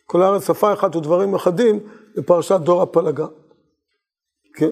כל 0.06 0.22
הארץ 0.22 0.48
שפה 0.48 0.74
אחת 0.74 0.96
ודברים 0.96 1.36
אחדים 1.36 1.80
בפרשת 2.18 2.60
דור 2.60 2.82
הפלגה. 2.82 3.26
כן. 4.56 4.70